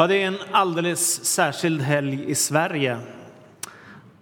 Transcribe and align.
Ja, 0.00 0.06
det 0.06 0.22
är 0.22 0.26
en 0.26 0.38
alldeles 0.50 1.24
särskild 1.24 1.80
helg 1.80 2.30
i 2.30 2.34
Sverige. 2.34 2.98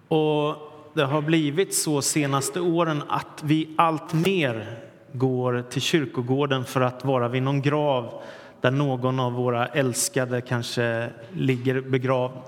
Och 0.08 0.57
det 0.95 1.04
har 1.04 1.23
blivit 1.23 1.75
så 1.75 2.03
senaste 2.03 2.60
åren 2.60 3.02
att 3.08 3.42
vi 3.44 3.75
allt 3.76 4.12
mer 4.12 4.78
går 5.12 5.64
till 5.70 5.83
kyrkogården 5.83 6.64
för 6.64 6.80
att 6.80 7.04
vara 7.04 7.28
vid 7.28 7.42
någon 7.42 7.62
grav 7.62 8.22
där 8.61 8.70
någon 8.70 9.20
av 9.20 9.32
våra 9.32 9.66
älskade 9.66 10.41
kanske 10.41 11.11
ligger 11.32 11.80
begravd. 11.80 12.42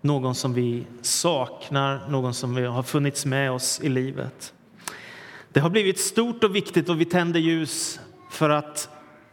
Någon 0.00 0.34
som 0.34 0.54
vi 0.54 0.86
saknar, 1.02 2.08
någon 2.08 2.34
som 2.34 2.54
vi 2.54 2.64
har 2.64 2.82
funnits 2.82 3.26
med 3.26 3.52
oss 3.52 3.80
i 3.82 3.88
livet. 3.88 4.52
Det 5.52 5.60
har 5.60 5.70
blivit 5.70 6.00
stort 6.00 6.44
och 6.44 6.56
viktigt 6.56 6.88
och 6.88 7.00
vi 7.00 7.04
tänder 7.04 7.40
ljus 7.40 8.00
för 8.30 8.50
att 8.50 8.88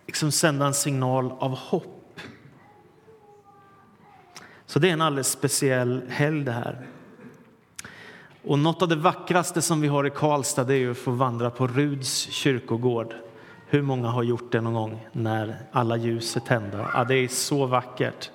liksom 0.08 0.32
sända 0.32 0.66
en 0.66 0.74
signal 0.74 1.34
av 1.40 1.58
hopp 1.58 1.93
så 4.74 4.80
det 4.80 4.90
är 4.90 4.94
en 4.94 5.02
alldeles 5.02 5.32
speciell 5.32 6.02
helg 6.10 6.44
det 6.44 6.52
här. 6.52 6.88
Och 8.44 8.60
något 8.60 8.82
av 8.82 8.88
det 8.88 8.96
vackraste 8.96 9.62
som 9.62 9.82
vi 9.82 9.88
har 9.88 10.08
i 10.08 10.10
Karlstad 10.10 10.64
det 10.64 10.76
är 10.76 10.90
att 10.90 10.98
få 10.98 11.12
vandra 11.12 11.50
på 11.50 11.68
Ruds 11.68 12.18
kyrkogård. 12.18 13.14
Hur 13.68 13.82
många 13.82 14.08
har 14.08 14.24
gjort 14.24 14.52
det 14.52 14.62
någon 14.62 14.74
gång 14.74 15.08
när 15.12 15.56
alla 15.72 15.98
ljus 15.98 16.36
är 16.36 16.40
tända? 16.40 16.90
Ja, 16.94 17.04
det 17.04 17.16
är 17.16 17.28
så 17.28 17.66
vackert 17.66 18.32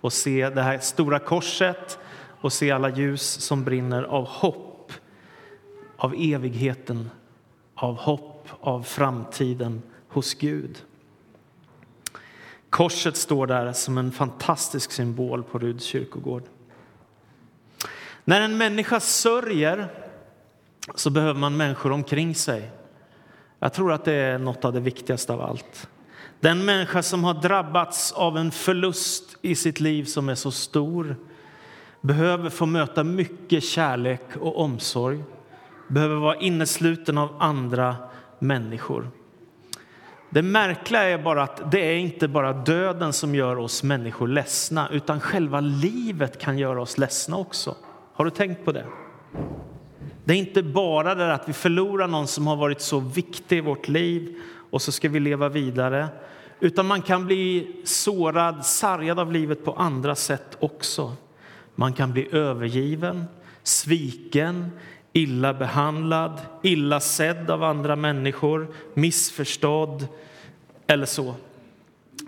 att 0.00 0.12
se 0.12 0.50
det 0.50 0.62
här 0.62 0.78
stora 0.78 1.18
korset 1.18 1.98
och 2.40 2.52
se 2.52 2.70
alla 2.70 2.88
ljus 2.88 3.22
som 3.22 3.64
brinner 3.64 4.02
av 4.02 4.26
hopp, 4.26 4.92
av 5.96 6.14
evigheten, 6.18 7.10
av 7.74 7.96
hopp, 7.96 8.48
av 8.60 8.82
framtiden 8.82 9.82
hos 10.08 10.34
Gud. 10.34 10.82
Korset 12.70 13.16
står 13.16 13.46
där 13.46 13.72
som 13.72 13.98
en 13.98 14.12
fantastisk 14.12 14.92
symbol 14.92 15.42
på 15.42 15.58
Ruds 15.58 15.84
kyrkogård. 15.84 16.42
När 18.24 18.40
en 18.40 18.58
människa 18.58 19.00
sörjer 19.00 19.88
så 20.94 21.10
behöver 21.10 21.40
man 21.40 21.56
människor 21.56 21.92
omkring 21.92 22.34
sig. 22.34 22.70
Jag 23.58 23.72
tror 23.72 23.92
att 23.92 24.04
det 24.04 24.12
är 24.12 24.38
något 24.38 24.64
av 24.64 24.72
det 24.72 24.80
viktigaste 24.80 25.32
av 25.32 25.40
allt. 25.40 25.88
Den 26.40 26.64
människa 26.64 27.02
som 27.02 27.24
har 27.24 27.34
drabbats 27.34 28.12
av 28.12 28.38
en 28.38 28.50
förlust 28.50 29.36
i 29.42 29.54
sitt 29.54 29.80
liv 29.80 30.04
som 30.04 30.28
är 30.28 30.34
så 30.34 30.50
stor 30.50 31.16
behöver 32.00 32.50
få 32.50 32.66
möta 32.66 33.04
mycket 33.04 33.64
kärlek 33.64 34.22
och 34.40 34.60
omsorg, 34.60 35.24
behöver 35.88 36.16
vara 36.16 36.36
innesluten 36.36 37.18
av 37.18 37.36
andra 37.42 37.96
människor. 38.38 39.10
Det 40.36 40.42
märkliga 40.42 41.02
är 41.02 41.18
bara 41.18 41.42
att 41.42 41.70
det 41.70 41.80
är 41.80 41.96
inte 41.96 42.28
bara 42.28 42.52
döden 42.52 43.12
som 43.12 43.34
gör 43.34 43.58
oss 43.58 43.82
människor 43.82 44.28
ledsna 44.28 44.88
utan 44.92 45.20
själva 45.20 45.60
livet 45.60 46.38
kan 46.38 46.58
göra 46.58 46.82
oss 46.82 46.98
ledsna 46.98 47.36
också. 47.36 47.76
Har 48.12 48.24
du 48.24 48.30
tänkt 48.30 48.64
på 48.64 48.72
det? 48.72 48.84
Det 50.24 50.32
är 50.32 50.38
inte 50.38 50.62
bara 50.62 51.14
det 51.14 51.34
att 51.34 51.48
vi 51.48 51.52
förlorar 51.52 52.08
någon 52.08 52.26
som 52.26 52.46
har 52.46 52.56
varit 52.56 52.80
så 52.80 53.00
viktig 53.00 53.58
i 53.58 53.60
vårt 53.60 53.88
liv 53.88 54.34
och 54.70 54.82
så 54.82 54.92
ska 54.92 55.08
vi 55.08 55.20
leva 55.20 55.48
vidare. 55.48 56.08
Utan 56.60 56.86
man 56.86 57.02
kan 57.02 57.26
bli 57.26 57.76
sårad, 57.84 58.66
sargad 58.66 59.18
av 59.18 59.32
livet 59.32 59.64
på 59.64 59.72
andra 59.72 60.14
sätt 60.14 60.56
också. 60.60 61.12
Man 61.74 61.92
kan 61.92 62.12
bli 62.12 62.28
övergiven, 62.32 63.24
sviken, 63.62 64.70
illa 65.16 65.54
behandlad, 65.54 66.40
illa 66.62 67.00
sedd 67.00 67.50
av 67.50 67.62
andra 67.62 67.96
människor, 67.96 68.68
missförstådd 68.94 70.08
eller 70.86 71.06
så. 71.06 71.34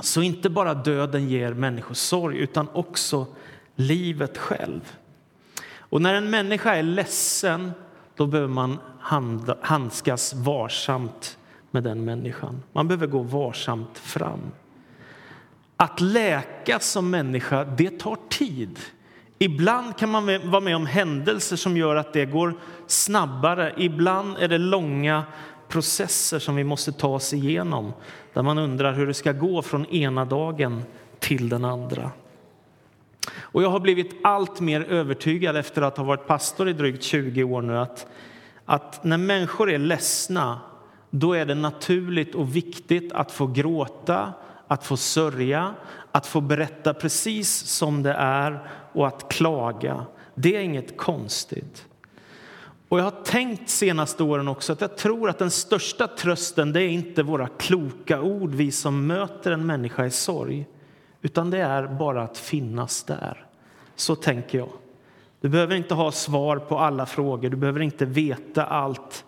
Så 0.02 0.22
inte 0.22 0.50
bara 0.50 0.74
döden 0.74 1.28
ger 1.28 1.52
människor 1.52 1.94
sorg, 1.94 2.38
utan 2.38 2.68
också 2.72 3.26
livet 3.74 4.38
själv. 4.38 4.80
Och 5.78 6.02
när 6.02 6.14
en 6.14 6.30
människa 6.30 6.74
är 6.74 6.82
ledsen, 6.82 7.72
då 8.16 8.26
behöver 8.26 8.48
man 8.48 8.78
handskas 9.60 10.34
varsamt 10.34 11.38
med 11.70 11.82
den 11.82 12.04
människan. 12.04 12.62
Man 12.72 12.88
behöver 12.88 13.06
gå 13.06 13.22
varsamt 13.22 13.98
fram. 13.98 14.40
Att 15.76 16.00
läka 16.00 16.80
som 16.80 17.10
människa, 17.10 17.64
det 17.64 17.98
tar 17.98 18.16
tid. 18.28 18.78
Ibland 19.38 19.96
kan 19.96 20.10
man 20.10 20.50
vara 20.50 20.60
med 20.60 20.76
om 20.76 20.86
händelser 20.86 21.56
som 21.56 21.76
gör 21.76 21.96
att 21.96 22.12
det 22.12 22.26
går 22.26 22.54
snabbare. 22.86 23.74
Ibland 23.76 24.36
är 24.38 24.48
det 24.48 24.58
långa 24.58 25.24
processer 25.68 26.38
som 26.38 26.56
vi 26.56 26.64
måste 26.64 26.92
ta 26.92 27.08
oss 27.08 27.32
igenom 27.32 27.92
där 28.32 28.42
man 28.42 28.58
undrar 28.58 28.92
hur 28.92 29.06
det 29.06 29.14
ska 29.14 29.32
gå 29.32 29.62
från 29.62 29.86
ena 29.86 30.24
dagen 30.24 30.82
till 31.18 31.48
den 31.48 31.64
andra. 31.64 32.10
Och 33.40 33.62
jag 33.62 33.70
har 33.70 33.80
blivit 33.80 34.16
allt 34.22 34.60
mer 34.60 34.80
övertygad 34.80 35.56
efter 35.56 35.82
att 35.82 35.96
ha 35.96 36.04
varit 36.04 36.26
pastor 36.26 36.68
i 36.68 36.72
drygt 36.72 37.02
20 37.02 37.44
år 37.44 37.62
nu 37.62 37.78
att, 37.78 38.06
att 38.64 39.04
när 39.04 39.18
människor 39.18 39.70
är 39.70 39.78
ledsna 39.78 40.60
då 41.10 41.32
är 41.32 41.46
det 41.46 41.54
naturligt 41.54 42.34
och 42.34 42.56
viktigt 42.56 43.12
att 43.12 43.32
få 43.32 43.46
gråta, 43.46 44.32
att 44.68 44.86
få 44.86 44.96
sörja, 44.96 45.74
att 46.12 46.26
få 46.26 46.40
berätta 46.40 46.94
precis 46.94 47.50
som 47.50 48.02
det 48.02 48.12
är 48.12 48.68
och 48.98 49.06
att 49.06 49.28
klaga. 49.28 50.06
Det 50.34 50.56
är 50.56 50.60
inget 50.60 50.96
konstigt. 50.96 51.86
Och 52.88 52.98
jag 52.98 53.04
har 53.04 53.24
tänkt 53.24 53.70
senaste 53.70 54.22
åren 54.22 54.48
också 54.48 54.72
att 54.72 54.80
jag 54.80 54.96
tror 54.96 55.30
att 55.30 55.38
den 55.38 55.50
största 55.50 56.06
trösten 56.06 56.72
det 56.72 56.82
är 56.82 56.88
inte 56.88 57.22
våra 57.22 57.48
kloka 57.48 58.20
ord, 58.22 58.54
vi 58.54 58.72
som 58.72 59.06
möter 59.06 59.52
en 59.52 59.66
människa 59.66 60.06
i 60.06 60.10
sorg, 60.10 60.66
utan 61.22 61.50
det 61.50 61.58
är 61.58 61.86
bara 61.86 62.22
att 62.22 62.38
finnas 62.38 63.02
där. 63.02 63.46
Så 63.96 64.14
tänker 64.14 64.58
jag. 64.58 64.68
Du 65.40 65.48
behöver 65.48 65.74
inte 65.74 65.94
ha 65.94 66.12
svar 66.12 66.56
på 66.56 66.78
alla 66.78 67.06
frågor, 67.06 67.50
du 67.50 67.56
behöver 67.56 67.80
inte 67.80 68.04
veta 68.04 68.64
allt. 68.64 69.24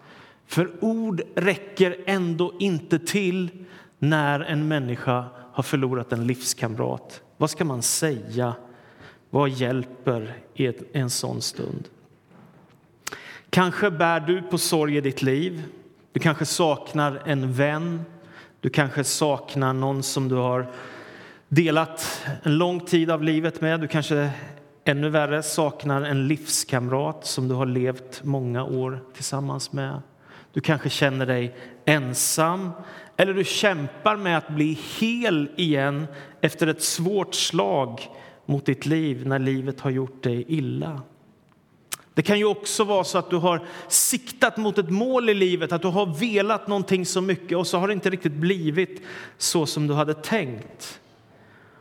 För 0.46 0.70
ord 0.80 1.22
räcker 1.34 1.96
ändå 2.06 2.52
inte 2.58 2.98
till 2.98 3.64
när 3.98 4.40
en 4.40 4.68
människa 4.68 5.24
har 5.52 5.62
förlorat 5.62 6.12
en 6.12 6.26
livskamrat. 6.26 7.22
Vad 7.36 7.50
ska 7.50 7.64
man 7.64 7.82
säga? 7.82 8.54
Vad 9.30 9.48
hjälper 9.48 10.36
i 10.54 10.72
en 10.92 11.10
sån 11.10 11.42
stund? 11.42 11.88
Kanske 13.50 13.90
bär 13.90 14.20
du 14.20 14.42
på 14.42 14.58
sorg 14.58 14.96
i 14.96 15.00
ditt 15.00 15.22
liv. 15.22 15.62
Du 16.12 16.20
kanske 16.20 16.44
saknar 16.44 17.22
en 17.24 17.52
vän. 17.52 18.04
Du 18.60 18.70
kanske 18.70 19.04
saknar 19.04 19.72
någon 19.72 20.02
som 20.02 20.28
du 20.28 20.34
har 20.34 20.70
delat 21.48 22.26
en 22.42 22.58
lång 22.58 22.80
tid 22.80 23.10
av 23.10 23.22
livet 23.22 23.60
med. 23.60 23.80
Du 23.80 23.88
kanske 23.88 24.30
ännu 24.84 25.08
värre 25.08 25.42
saknar 25.42 26.02
en 26.02 26.28
livskamrat 26.28 27.26
som 27.26 27.48
du 27.48 27.54
har 27.54 27.66
levt 27.66 28.24
många 28.24 28.64
år 28.64 29.00
tillsammans 29.14 29.72
med. 29.72 30.02
Du 30.52 30.60
kanske 30.60 30.90
känner 30.90 31.26
dig 31.26 31.56
ensam 31.84 32.70
eller 33.16 33.34
du 33.34 33.44
kämpar 33.44 34.16
med 34.16 34.38
att 34.38 34.48
bli 34.48 34.78
hel 34.98 35.48
igen 35.56 36.06
efter 36.40 36.66
ett 36.66 36.82
svårt 36.82 37.34
slag 37.34 38.08
mot 38.50 38.66
ditt 38.66 38.86
liv 38.86 39.26
när 39.26 39.38
livet 39.38 39.80
har 39.80 39.90
gjort 39.90 40.22
dig 40.22 40.44
illa. 40.48 41.02
Det 42.14 42.22
kan 42.22 42.38
ju 42.38 42.44
också 42.44 42.84
vara 42.84 43.04
så 43.04 43.18
att 43.18 43.30
du 43.30 43.36
har 43.36 43.62
siktat 43.88 44.56
mot 44.56 44.78
ett 44.78 44.90
mål 44.90 45.28
i 45.28 45.34
livet, 45.34 45.72
att 45.72 45.82
du 45.82 45.88
har 45.88 46.06
velat 46.06 46.68
någonting 46.68 47.06
så 47.06 47.20
mycket 47.20 47.58
och 47.58 47.66
så 47.66 47.78
har 47.78 47.88
det 47.88 47.94
inte 47.94 48.10
riktigt 48.10 48.32
blivit 48.32 49.02
så 49.38 49.66
som 49.66 49.86
du 49.86 49.94
hade 49.94 50.14
tänkt. 50.14 51.00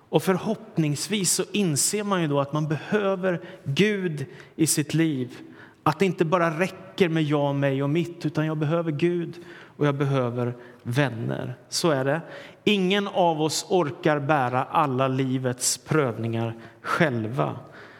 Och 0.09 0.23
förhoppningsvis 0.23 1.33
så 1.33 1.43
inser 1.51 2.03
man 2.03 2.21
ju 2.21 2.27
då 2.27 2.39
att 2.39 2.53
man 2.53 2.67
behöver 2.67 3.41
Gud 3.63 4.25
i 4.55 4.67
sitt 4.67 4.93
liv. 4.93 5.37
Att 5.83 5.99
det 5.99 6.05
inte 6.05 6.25
bara 6.25 6.59
räcker 6.59 7.09
med 7.09 7.23
jag, 7.23 7.55
mig 7.55 7.83
och 7.83 7.89
mitt, 7.89 8.25
utan 8.25 8.45
jag 8.45 8.57
behöver 8.57 8.91
Gud 8.91 9.35
och 9.79 9.85
jag 9.85 9.95
behöver 9.95 10.55
vänner. 10.83 11.55
Så 11.69 11.89
är 11.89 12.05
det. 12.05 12.21
Ingen 12.63 13.07
av 13.07 13.41
oss 13.41 13.65
orkar 13.69 14.19
bära 14.19 14.63
alla 14.63 15.07
livets 15.07 15.77
prövningar 15.77 16.55
själva. 16.81 17.59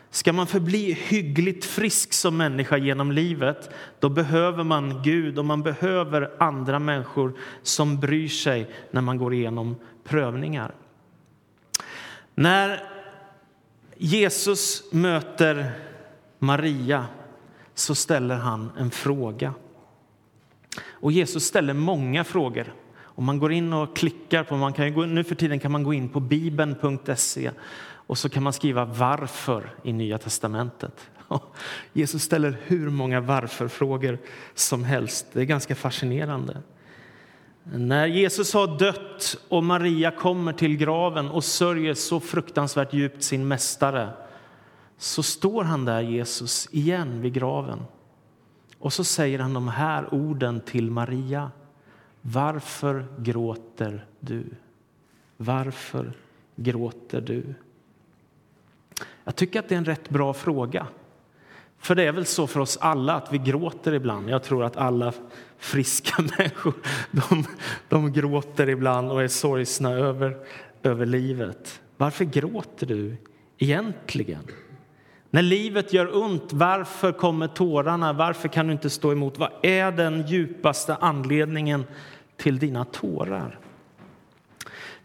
Ska 0.10 0.34
man 0.34 0.48
förbli 0.48 0.94
hyggligt 0.94 1.66
frisk 1.66 2.14
som 2.14 2.38
människa 2.38 2.78
genom 2.78 3.12
livet 3.12 3.70
då 4.00 4.10
behöver 4.10 4.64
man 4.64 5.02
Gud 5.04 5.40
och 5.40 5.46
man 5.46 5.64
behöver 5.64 6.32
andra 6.40 6.80
människor 6.80 7.34
som 7.64 8.00
bryr 8.00 8.28
sig 8.28 8.70
när 8.92 9.02
man 9.02 9.18
går 9.18 9.34
igenom 9.34 9.76
prövningar. 10.04 10.76
När 12.36 12.84
Jesus 13.98 14.94
möter 14.94 15.72
Maria 16.40 17.06
så 17.74 17.96
ställer 17.96 18.36
han 18.36 18.72
en 18.78 18.92
fråga. 18.92 19.54
Och 20.90 21.12
Jesus 21.12 21.44
ställer 21.44 21.74
många 21.74 22.24
frågor. 22.24 22.74
Om 23.02 23.26
man 23.26 23.40
går 23.40 23.52
in 23.52 23.74
och 23.74 23.96
klickar 23.96 24.44
på, 24.44 24.58
man 24.58 24.74
kan 24.74 24.94
gå, 24.94 25.06
nu 25.06 25.24
för 25.24 25.36
tiden 25.36 25.60
kan 25.60 25.72
man 25.72 25.84
gå 25.84 25.94
in 25.94 26.10
på 26.10 26.20
bibeln.se 26.20 27.52
och 28.10 28.18
så 28.18 28.30
kan 28.30 28.44
man 28.44 28.54
skriva 28.54 28.86
varför 28.86 29.76
i 29.84 29.94
Nya 29.94 30.18
testamentet. 30.18 31.10
Jesus 31.94 32.24
ställer 32.24 32.58
hur 32.66 32.90
många 32.90 33.22
varför-frågor 33.22 34.18
som 34.54 34.84
helst. 34.84 35.28
Det 35.34 35.42
är 35.42 35.46
ganska 35.46 35.76
fascinerande. 35.76 36.58
När 37.64 38.08
Jesus 38.08 38.54
har 38.54 38.80
dött 38.80 39.38
och 39.50 39.64
Maria 39.64 40.12
kommer 40.12 40.54
till 40.54 40.78
graven 40.78 41.30
och 41.30 41.44
sörjer 41.44 41.94
så 41.94 42.20
fruktansvärt 42.20 42.94
djupt 42.94 43.24
sin 43.24 43.48
mästare 43.48 44.10
så 44.98 45.24
står 45.24 45.64
han 45.64 45.86
där, 45.86 46.02
Jesus, 46.02 46.70
igen 46.72 47.22
vid 47.22 47.34
graven. 47.34 47.80
Och 48.80 48.94
så 48.94 49.04
säger 49.04 49.40
han 49.40 49.54
de 49.54 49.68
här 49.68 50.14
orden 50.14 50.62
till 50.62 50.92
Maria. 50.92 51.52
Varför 52.22 53.06
gråter 53.18 54.06
du? 54.20 54.46
Varför 55.38 56.14
gråter 56.56 57.22
du? 57.22 57.44
Jag 59.24 59.36
tycker 59.36 59.60
att 59.60 59.70
det 59.70 59.76
är 59.76 59.78
en 59.78 59.86
rätt 59.86 60.10
bra 60.10 60.34
fråga. 60.34 60.88
För 61.78 61.96
det 61.96 62.04
är 62.04 62.12
väl 62.12 62.26
så 62.26 62.48
för 62.48 62.60
oss 62.60 62.78
alla 62.82 63.14
att 63.14 63.34
vi 63.34 63.38
gråter 63.38 63.94
ibland. 63.94 64.30
Jag 64.30 64.44
tror 64.44 64.64
att 64.64 64.78
alla 64.78 65.14
friska 65.58 66.22
människor 66.38 66.74
de, 67.12 67.46
de 67.90 68.14
gråter 68.14 68.70
ibland 68.70 69.12
och 69.12 69.24
är 69.24 69.28
sorgsna 69.28 69.92
över, 69.92 70.38
över 70.84 71.06
livet. 71.06 71.82
Varför 71.98 72.26
gråter 72.26 72.88
du 72.88 73.18
egentligen? 73.58 74.44
När 75.32 75.42
livet 75.42 75.94
gör 75.94 76.18
ont, 76.18 76.54
varför 76.54 77.12
kommer 77.12 77.48
tårarna? 77.48 78.14
Varför 78.14 78.48
kan 78.48 78.68
du 78.68 78.74
inte 78.74 78.90
stå 78.90 79.12
emot? 79.12 79.38
Vad 79.38 79.52
är 79.62 79.92
den 79.92 80.28
djupaste 80.28 80.96
anledningen 80.96 81.86
till 82.38 82.60
dina 82.60 82.86
tårar? 82.86 83.60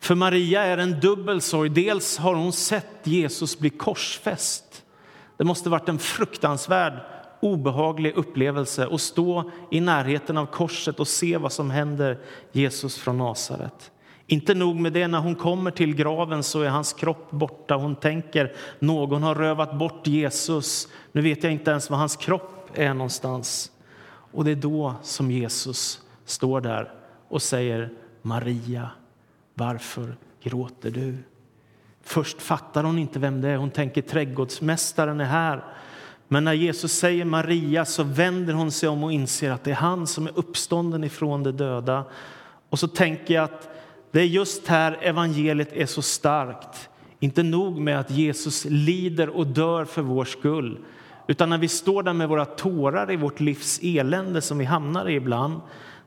För 0.00 0.14
Maria 0.14 0.62
är 0.62 0.76
det 0.76 0.82
en 0.82 1.00
dubbel 1.00 1.40
sorg. 1.40 1.70
Dels 1.70 2.18
har 2.18 2.34
hon 2.34 2.52
sett 2.52 2.86
Jesus 3.02 3.58
bli 3.58 3.70
korsfäst. 3.70 4.84
Det 5.36 5.44
måste 5.44 5.68
varit 5.68 5.88
en 5.88 5.98
fruktansvärd, 5.98 7.00
obehaglig 7.40 8.16
upplevelse 8.16 8.88
att 8.90 9.00
stå 9.00 9.50
i 9.70 9.80
närheten 9.80 10.38
av 10.38 10.46
korset 10.46 11.00
och 11.00 11.08
se 11.08 11.36
vad 11.36 11.52
som 11.52 11.70
händer 11.70 12.18
Jesus 12.52 12.96
från 12.96 13.18
Nasaret. 13.18 13.90
Inte 14.26 14.54
nog 14.54 14.76
med 14.76 14.92
det, 14.92 15.08
när 15.08 15.18
hon 15.18 15.34
kommer 15.34 15.70
till 15.70 15.94
graven 15.94 16.42
så 16.42 16.62
är 16.62 16.68
hans 16.68 16.92
kropp 16.92 17.30
borta. 17.30 17.74
Hon 17.74 17.96
tänker 17.96 18.52
någon 18.78 19.22
har 19.22 19.34
rövat 19.34 19.78
bort 19.78 20.06
Jesus. 20.06 20.88
Nu 21.12 21.22
vet 21.22 21.44
jag 21.44 21.52
inte 21.52 21.70
ens 21.70 21.90
var 21.90 21.98
hans 21.98 22.16
kropp 22.16 22.70
är 22.74 22.94
någonstans. 22.94 23.70
Och 24.32 24.44
det 24.44 24.50
är 24.50 24.56
då 24.56 24.94
som 25.02 25.30
Jesus 25.30 26.00
står 26.24 26.60
där 26.60 26.92
och 27.28 27.42
säger 27.42 27.90
Maria, 28.22 28.90
varför 29.54 30.16
gråter 30.42 30.90
du? 30.90 31.16
Först 32.02 32.42
fattar 32.42 32.84
hon 32.84 32.98
inte 32.98 33.18
vem 33.18 33.40
det 33.40 33.48
är. 33.48 33.56
Hon 33.56 33.70
tänker 33.70 34.02
trädgårdsmästaren 34.02 35.20
är 35.20 35.24
här. 35.24 35.64
Men 36.28 36.44
när 36.44 36.52
Jesus 36.52 36.92
säger 36.92 37.24
Maria 37.24 37.84
så 37.84 38.02
vänder 38.02 38.54
hon 38.54 38.70
sig 38.70 38.88
om 38.88 39.04
och 39.04 39.12
inser 39.12 39.50
att 39.50 39.64
det 39.64 39.70
är 39.70 39.74
han 39.74 40.06
som 40.06 40.26
är 40.26 40.38
uppstånden 40.38 41.04
ifrån 41.04 41.42
de 41.42 41.52
döda. 41.52 42.04
Och 42.68 42.78
så 42.78 42.88
tänker 42.88 43.34
jag 43.34 43.44
att 43.44 43.73
det 44.14 44.20
är 44.20 44.26
just 44.26 44.66
här 44.66 44.98
evangeliet 45.02 45.72
är 45.72 45.86
så 45.86 46.02
starkt. 46.02 46.88
Inte 47.20 47.42
nog 47.42 47.80
med 47.80 48.00
att 48.00 48.10
Jesus 48.10 48.64
lider 48.64 49.28
och 49.28 49.46
dör 49.46 49.84
för 49.84 50.02
vår 50.02 50.24
skull 50.24 50.78
utan 51.26 51.50
när 51.50 51.58
vi 51.58 51.68
står 51.68 52.02
där 52.02 52.12
med 52.12 52.28
våra 52.28 52.44
tårar 52.44 53.12
i 53.12 53.16
vårt 53.16 53.40
livs 53.40 53.80
elände 53.82 54.40
som 54.40 54.58
vi 54.58 54.64
hamnar 54.64 55.08
i 55.08 55.14
ibland 55.14 55.60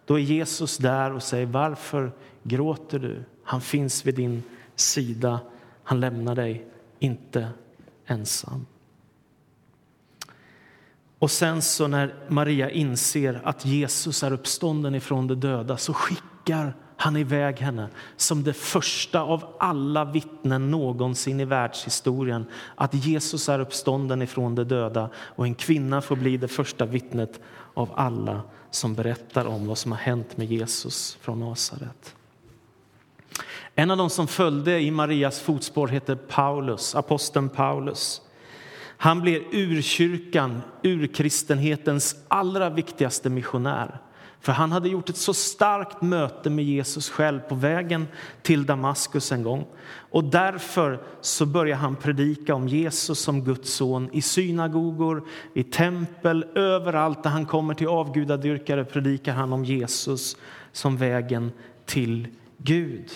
då 0.06 0.20
är 0.20 0.24
Jesus 0.24 0.78
där 0.78 1.14
och 1.14 1.24
säger 1.24 1.46
varför 1.46 2.12
gråter 2.44 3.00
du? 3.00 3.24
Han 3.44 3.62
finns 3.62 4.06
vid 4.06 4.16
din 4.16 4.44
sida. 4.76 5.40
Han 5.84 6.00
lämnar 6.00 6.36
dig 6.36 6.68
inte 7.00 7.50
ensam. 8.06 8.66
Och 11.20 11.32
sen 11.32 11.62
så 11.62 11.88
när 11.88 12.16
Maria 12.28 12.70
inser 12.70 13.42
att 13.44 13.66
Jesus 13.66 14.24
är 14.24 14.34
uppstånden 14.34 14.96
ifrån 14.96 15.28
de 15.28 15.40
döda 15.40 15.78
så 15.78 15.94
skickar 15.94 16.74
han 16.98 17.18
iväg 17.18 17.60
henne 17.60 17.90
som 18.16 18.44
det 18.44 18.54
första 18.54 19.22
av 19.22 19.56
alla 19.60 20.06
vittnen 20.06 20.72
någonsin 20.72 21.40
i 21.40 21.46
världshistorien 21.46 22.46
att 22.76 22.94
Jesus 22.94 23.50
är 23.50 23.60
uppstånden 23.60 24.22
ifrån 24.22 24.56
de 24.56 24.64
döda 24.64 25.10
och 25.18 25.46
en 25.46 25.56
kvinna 25.56 26.02
får 26.02 26.16
bli 26.16 26.38
det 26.38 26.48
första 26.48 26.86
vittnet 26.86 27.40
av 27.74 27.90
alla 27.96 28.42
som 28.72 28.96
berättar 28.96 29.46
om 29.46 29.68
vad 29.68 29.78
som 29.78 29.92
har 29.92 30.00
hänt 30.00 30.38
med 30.38 30.48
Jesus 30.52 31.18
från 31.22 31.40
Nasaret. 31.40 32.16
En 33.76 33.92
av 33.92 33.98
dem 33.98 34.10
som 34.10 34.28
följde 34.28 34.80
i 34.80 34.92
Marias 34.92 35.40
fotspår 35.40 35.88
heter 35.88 36.16
Paulus, 36.16 36.96
aposteln 36.96 37.50
Paulus. 37.50 38.22
Han 38.98 39.22
blev 39.22 39.42
urkyrkan, 39.52 40.62
urkristenhetens 40.84 42.16
allra 42.28 42.70
viktigaste 42.70 43.30
missionär. 43.30 44.00
För 44.42 44.52
han 44.52 44.72
hade 44.72 44.90
gjort 44.90 45.10
ett 45.10 45.18
så 45.18 45.34
starkt 45.34 46.02
möte 46.02 46.50
med 46.50 46.66
Jesus 46.66 47.10
själv 47.10 47.40
på 47.40 47.56
vägen 47.56 48.08
till 48.42 48.66
Damaskus 48.66 49.32
en 49.32 49.44
gång. 49.44 49.66
Och 50.12 50.24
därför 50.24 51.04
så 51.22 51.46
börjar 51.46 51.78
han 51.78 51.96
predika 51.96 52.56
om 52.56 52.68
Jesus 52.68 53.20
som 53.20 53.44
Guds 53.44 53.74
son 53.74 54.10
i 54.14 54.22
synagogor, 54.22 55.28
i 55.54 55.64
tempel, 55.64 56.44
överallt 56.56 57.24
där 57.24 57.30
han 57.30 57.46
kommer 57.46 57.74
till 57.74 57.88
avgudadyrkare 57.88 58.86
predikar 58.86 59.34
han 59.34 59.54
om 59.54 59.66
Jesus 59.66 60.38
som 60.72 60.98
vägen 60.98 61.52
till 61.86 62.28
Gud. 62.58 63.12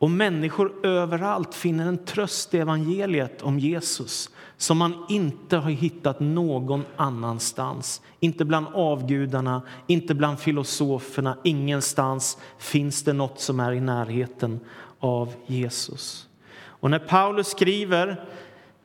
Och 0.00 0.10
människor 0.10 0.86
överallt 0.86 1.54
finner 1.54 1.86
en 1.86 1.98
tröst 1.98 2.54
i 2.54 2.58
evangeliet 2.58 3.42
om 3.42 3.58
Jesus 3.58 4.30
som 4.56 4.78
man 4.78 5.06
inte 5.08 5.56
har 5.56 5.70
hittat 5.70 6.20
någon 6.20 6.84
annanstans. 6.96 8.02
Inte 8.20 8.44
bland 8.44 8.66
avgudarna, 8.74 9.62
inte 9.86 10.14
bland 10.14 10.40
filosoferna. 10.40 11.36
Ingenstans 11.44 12.38
finns 12.58 13.02
det 13.02 13.12
något 13.12 13.40
som 13.40 13.60
är 13.60 13.72
i 13.72 13.80
närheten 13.80 14.60
av 14.98 15.32
Jesus. 15.46 16.28
Och 16.62 16.90
när 16.90 16.98
Paulus 16.98 17.46
skriver 17.46 18.24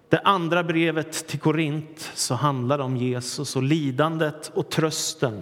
det 0.09 0.19
andra 0.19 0.63
brevet 0.63 1.27
till 1.27 1.39
Korint 1.39 2.11
så 2.13 2.35
handlar 2.35 2.77
det 2.77 2.83
om 2.83 2.97
Jesus 2.97 3.55
och 3.55 3.63
lidandet 3.63 4.51
och 4.53 4.69
trösten. 4.69 5.41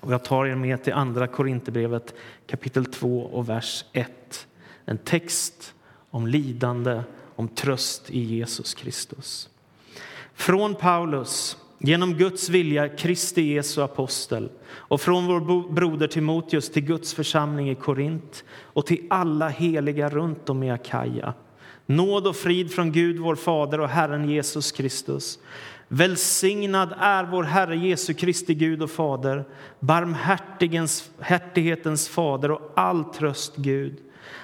Och 0.00 0.12
jag 0.12 0.24
tar 0.24 0.46
er 0.46 0.54
med 0.54 0.84
till 0.84 0.92
andra 0.92 1.26
Korinthierbrevet 1.26 2.14
kapitel 2.46 2.84
2 2.84 3.20
och 3.20 3.48
vers 3.48 3.84
1. 3.92 4.46
En 4.90 4.98
text 4.98 5.74
om 6.10 6.26
lidande 6.26 7.02
om 7.36 7.48
tröst 7.48 8.10
i 8.10 8.20
Jesus 8.20 8.74
Kristus. 8.74 9.48
Från 10.34 10.74
Paulus, 10.74 11.56
genom 11.78 12.14
Guds 12.14 12.48
vilja, 12.48 12.88
Kristi 12.88 13.42
Jesu 13.42 13.82
apostel 13.82 14.50
och 14.72 15.00
från 15.00 15.26
vår 15.26 15.72
broder 15.72 16.06
Timoteus 16.06 16.70
till 16.70 16.84
Guds 16.84 17.14
församling 17.14 17.70
i 17.70 17.74
Korint 17.74 18.44
och 18.62 18.86
till 18.86 19.06
alla 19.10 19.48
heliga 19.48 20.08
runt 20.08 20.50
om 20.50 20.62
i 20.62 20.70
Akaja. 20.70 21.34
Nåd 21.86 22.26
och 22.26 22.36
frid 22.36 22.72
från 22.72 22.92
Gud, 22.92 23.18
vår 23.18 23.36
Fader 23.36 23.80
och 23.80 23.88
Herren 23.88 24.30
Jesus 24.30 24.72
Kristus. 24.72 25.38
Välsignad 25.88 26.94
är 26.98 27.24
vår 27.24 27.42
Herre 27.42 27.76
Jesu 27.76 28.14
Kristi 28.14 28.54
Gud 28.54 28.82
och 28.82 28.90
Fader, 28.90 29.44
barmhärtighetens 29.80 32.08
Fader 32.08 32.50
och 32.50 32.72
all 32.76 33.04
tröst 33.04 33.56
Gud 33.56 33.96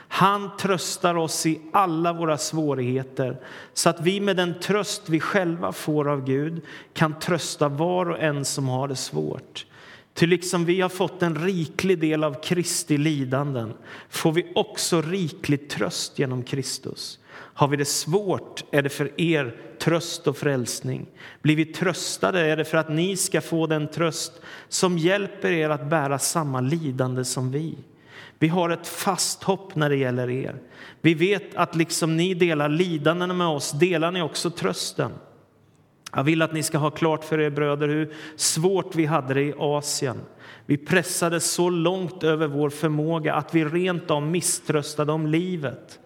han 0.09 0.57
tröstar 0.57 1.15
oss 1.15 1.47
i 1.47 1.61
alla 1.73 2.13
våra 2.13 2.39
svårigheter 2.39 3.37
så 3.73 3.89
att 3.89 4.01
vi 4.01 4.21
med 4.21 4.37
den 4.37 4.61
tröst 4.61 5.09
vi 5.09 5.21
själva 5.21 5.73
får 5.73 6.09
av 6.09 6.25
Gud 6.25 6.61
kan 6.95 7.19
trösta 7.19 7.69
var 7.69 8.11
och 8.11 8.23
en 8.23 8.45
som 8.45 8.69
har 8.69 8.89
det 8.89 8.97
svårt. 8.97 9.67
Ty 10.15 10.27
liksom 10.27 10.65
vi 10.65 10.81
har 10.81 10.89
fått 10.89 11.23
en 11.23 11.45
riklig 11.45 11.99
del 11.99 12.25
av 12.25 12.43
Kristi 12.43 12.99
lidanden 12.99 13.75
får 14.09 14.33
vi 14.33 14.53
också 14.55 15.03
riklig 15.03 15.71
tröst 15.71 16.19
genom 16.19 16.43
Kristus. 16.43 17.19
Har 17.33 17.69
vi 17.69 17.77
det 17.77 17.85
svårt 17.85 18.65
är 18.71 18.83
det 18.83 18.89
för 18.89 19.21
er 19.21 19.57
tröst 19.79 20.27
och 20.27 20.37
frälsning. 20.37 21.07
Blir 21.43 21.57
vi 21.57 21.65
tröstade 21.65 22.41
är 22.41 22.57
det 22.57 22.65
för 22.65 22.79
att 22.79 22.89
ni 22.89 23.17
ska 23.17 23.41
få 23.41 23.67
den 23.67 23.89
tröst 23.89 24.33
som 24.69 24.99
hjälper 24.99 25.51
er 25.51 25.71
att 25.71 25.87
bära 25.91 26.19
samma 26.19 26.61
lidande 26.61 27.25
som 27.25 27.51
vi. 27.51 27.75
Vi 28.39 28.49
har 28.49 28.71
ett 28.71 28.87
fast 28.87 29.43
hopp 29.43 29.75
när 29.75 29.89
det 29.89 29.97
gäller 29.97 30.31
er. 30.31 30.57
Vi 31.01 31.15
vet 31.15 31.55
att 31.55 31.77
liksom 31.77 32.17
ni 32.17 32.35
delar 32.35 32.69
lidandena 32.69 33.35
med 33.35 33.47
oss 33.47 33.71
delar 33.71 34.13
ni 34.13 34.23
också 34.23 34.51
trösten. 34.51 35.13
Jag 36.13 36.25
vill 36.25 36.43
att 36.43 36.53
ni 36.53 36.63
ska 36.63 36.79
ha 36.79 36.91
klart 36.91 37.25
för 37.25 37.41
er 37.41 37.51
bröder 37.51 37.89
hur 37.89 38.15
svårt 38.37 38.95
vi 38.95 39.07
hade 39.07 39.35
det 39.35 39.43
i 39.43 39.55
Asien. 39.59 40.21
Vi 40.67 40.77
pressades 40.77 41.51
så 41.51 41.71
långt 41.71 42.23
över 42.23 42.47
vår 42.47 42.71
förmåga 42.71 43.35
att 43.35 43.55
vi 43.55 43.65
rent 43.65 44.11
av 44.11 44.23
misströstade 44.23 45.13
om 45.13 45.27
livet. 45.27 45.99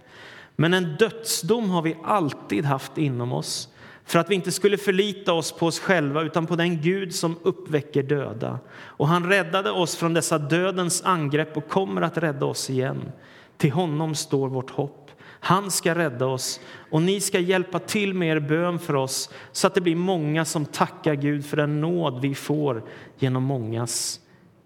Men 0.57 0.75
en 0.75 0.97
dödsdom 0.99 1.71
har 1.71 1.83
vi 1.83 1.97
alltid 2.05 2.65
haft 2.65 2.99
inom 2.99 3.33
oss 3.33 3.69
för 4.05 4.19
att 4.19 4.31
vi 4.31 4.35
inte 4.35 4.53
skulle 4.53 4.79
förlita 4.79 5.33
oss 5.33 5.53
på 5.53 5.67
oss 5.67 5.81
själva 5.81 6.23
utan 6.23 6.47
på 6.47 6.57
den 6.57 6.81
Gud 6.81 7.15
som 7.15 7.39
uppväcker 7.43 8.03
döda. 8.03 8.59
Och 8.73 9.09
han 9.09 9.29
räddade 9.29 9.71
oss 9.71 9.97
från 9.97 10.15
dessa 10.15 10.39
dödens 10.39 11.03
angrepp 11.05 11.57
och 11.57 11.69
kommer 11.69 12.03
att 12.03 12.19
rädda 12.19 12.47
oss 12.47 12.71
igen. 12.71 13.13
Till 13.57 13.73
honom 13.73 14.15
står 14.15 14.49
vårt 14.49 14.71
hopp. 14.71 15.11
Han 15.43 15.71
ska 15.71 15.95
rädda 15.95 16.27
oss 16.27 16.61
och 16.91 17.03
ni 17.03 17.21
ska 17.21 17.39
hjälpa 17.39 17.79
till 17.79 18.15
med 18.15 18.37
er 18.37 18.41
bön 18.41 18.79
för 18.79 18.95
oss 18.95 19.31
så 19.53 19.67
att 19.67 19.75
det 19.75 19.81
blir 19.81 19.97
många 19.97 20.45
som 20.45 20.65
tackar 20.65 21.15
Gud 21.15 21.47
för 21.47 21.57
den 21.57 21.81
nåd 21.81 22.21
vi 22.21 22.35
får 22.35 22.83
genom 23.19 23.43
mångas 23.43 24.21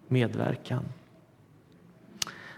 medverkan. 0.08 0.84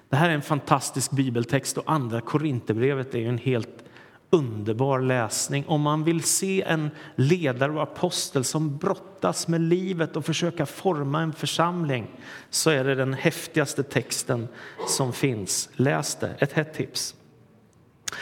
Det 0.09 0.17
här 0.17 0.31
är 0.31 0.35
en 0.35 0.43
fantastisk 0.43 1.11
bibeltext 1.11 1.79
och 1.79 1.93
andra 1.93 2.21
Korinthierbrevet 2.21 3.15
är 3.15 3.29
en 3.29 3.39
helt 3.39 3.85
underbar 4.31 5.01
läsning 5.01 5.65
om 5.67 5.81
man 5.81 6.05
vill 6.05 6.23
se 6.23 6.63
en 6.63 6.91
ledare 7.17 7.73
och 7.73 7.83
apostel 7.83 8.45
som 8.45 8.77
brottas 8.77 9.49
med 9.49 9.61
livet 9.61 10.17
och 10.17 10.25
försöka 10.25 10.67
forma 10.67 11.21
en 11.21 11.33
församling 11.33 12.07
så 12.51 12.71
är 12.71 12.85
det 12.85 12.95
den 12.95 13.15
häftigaste 13.15 13.83
texten 13.83 14.49
som 14.89 15.13
finns. 15.13 15.69
Läs 15.77 16.17
det, 16.17 16.35
ett 16.39 16.53
hett 16.53 16.75
tips. 16.75 17.15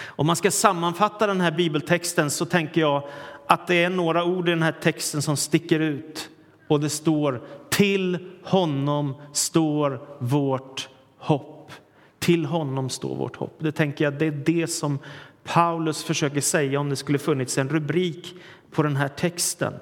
Om 0.07 0.27
man 0.27 0.37
ska 0.37 0.51
sammanfatta 0.51 1.27
den 1.27 1.41
här 1.41 1.51
bibeltexten 1.51 2.31
så 2.31 2.45
tänker 2.45 2.81
jag 2.81 3.09
att 3.47 3.67
det 3.67 3.85
är 3.85 3.91
några 3.91 4.25
ord 4.25 4.49
i 4.49 4.51
den 4.51 4.63
här 4.63 4.77
texten 4.83 5.23
som 5.23 5.37
sticker 5.37 5.81
ut 5.81 6.29
och 6.69 6.81
det 6.81 6.91
står 6.91 7.43
till 7.71 8.31
honom 8.45 9.15
står 9.33 10.07
vårt 10.19 10.89
hopp. 11.19 11.73
Till 12.19 12.45
honom 12.45 12.91
står 12.91 13.17
vårt 13.17 13.37
hopp. 13.37 13.57
Det 13.59 13.73
tänker 13.73 14.05
jag 14.05 14.19
det 14.19 14.27
är 14.27 14.43
det 14.47 14.67
som 14.67 14.99
Paulus 15.45 16.05
försöker 16.05 16.41
säga 16.41 16.81
om 16.81 16.89
det 16.89 16.97
skulle 16.97 17.19
funnits 17.19 17.59
en 17.59 17.69
rubrik 17.69 18.35
på 18.71 18.83
den 18.83 18.97
här 18.97 19.09
texten. 19.09 19.75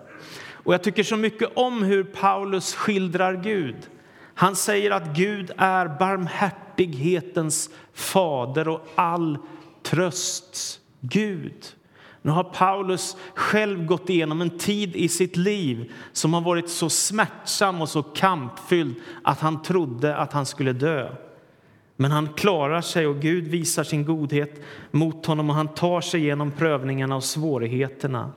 Och 0.53 0.75
jag 0.75 0.83
tycker 0.83 1.03
så 1.03 1.17
mycket 1.17 1.49
om 1.55 1.83
hur 1.83 2.05
Paulus 2.05 2.75
skildrar 2.75 3.35
Gud. 3.35 3.77
Han 4.35 4.57
säger 4.57 4.91
att 4.91 5.17
Gud 5.17 5.51
är 5.57 5.99
barmhärtighetens 5.99 7.71
fader 7.93 8.69
och 8.69 8.87
all 8.95 9.39
trösts 9.83 10.81
Gud. 11.01 11.75
Nu 12.23 12.31
har 12.31 12.45
Paulus 12.45 13.17
själv 13.35 13.87
gått 13.87 14.11
igenom 14.11 14.41
en 14.41 14.59
tid 14.59 14.97
i 14.97 15.09
sitt 15.09 15.37
liv 15.37 15.93
som 16.13 16.35
har 16.35 16.41
varit 16.41 16.69
så 16.69 16.91
smärtsam 16.91 17.81
och 17.81 17.89
så 17.89 18.03
kampfylld 18.03 18.95
att 19.25 19.41
han 19.41 19.63
trodde 19.63 20.17
att 20.17 20.33
han 20.33 20.47
skulle 20.47 20.73
dö. 20.73 21.15
Men 21.97 22.11
han 22.11 22.29
klarar 22.29 22.81
sig 22.81 23.07
och 23.07 23.21
Gud 23.21 23.45
visar 23.45 23.85
sin 23.85 24.05
godhet 24.05 24.63
mot 24.91 25.27
honom 25.27 25.51
och 25.51 25.57
han 25.57 25.69
tar 25.69 26.01
sig 26.01 26.21
igenom 26.21 26.51
prövningarna 26.51 27.17
och 27.17 27.25
svårigheterna. 27.25 28.33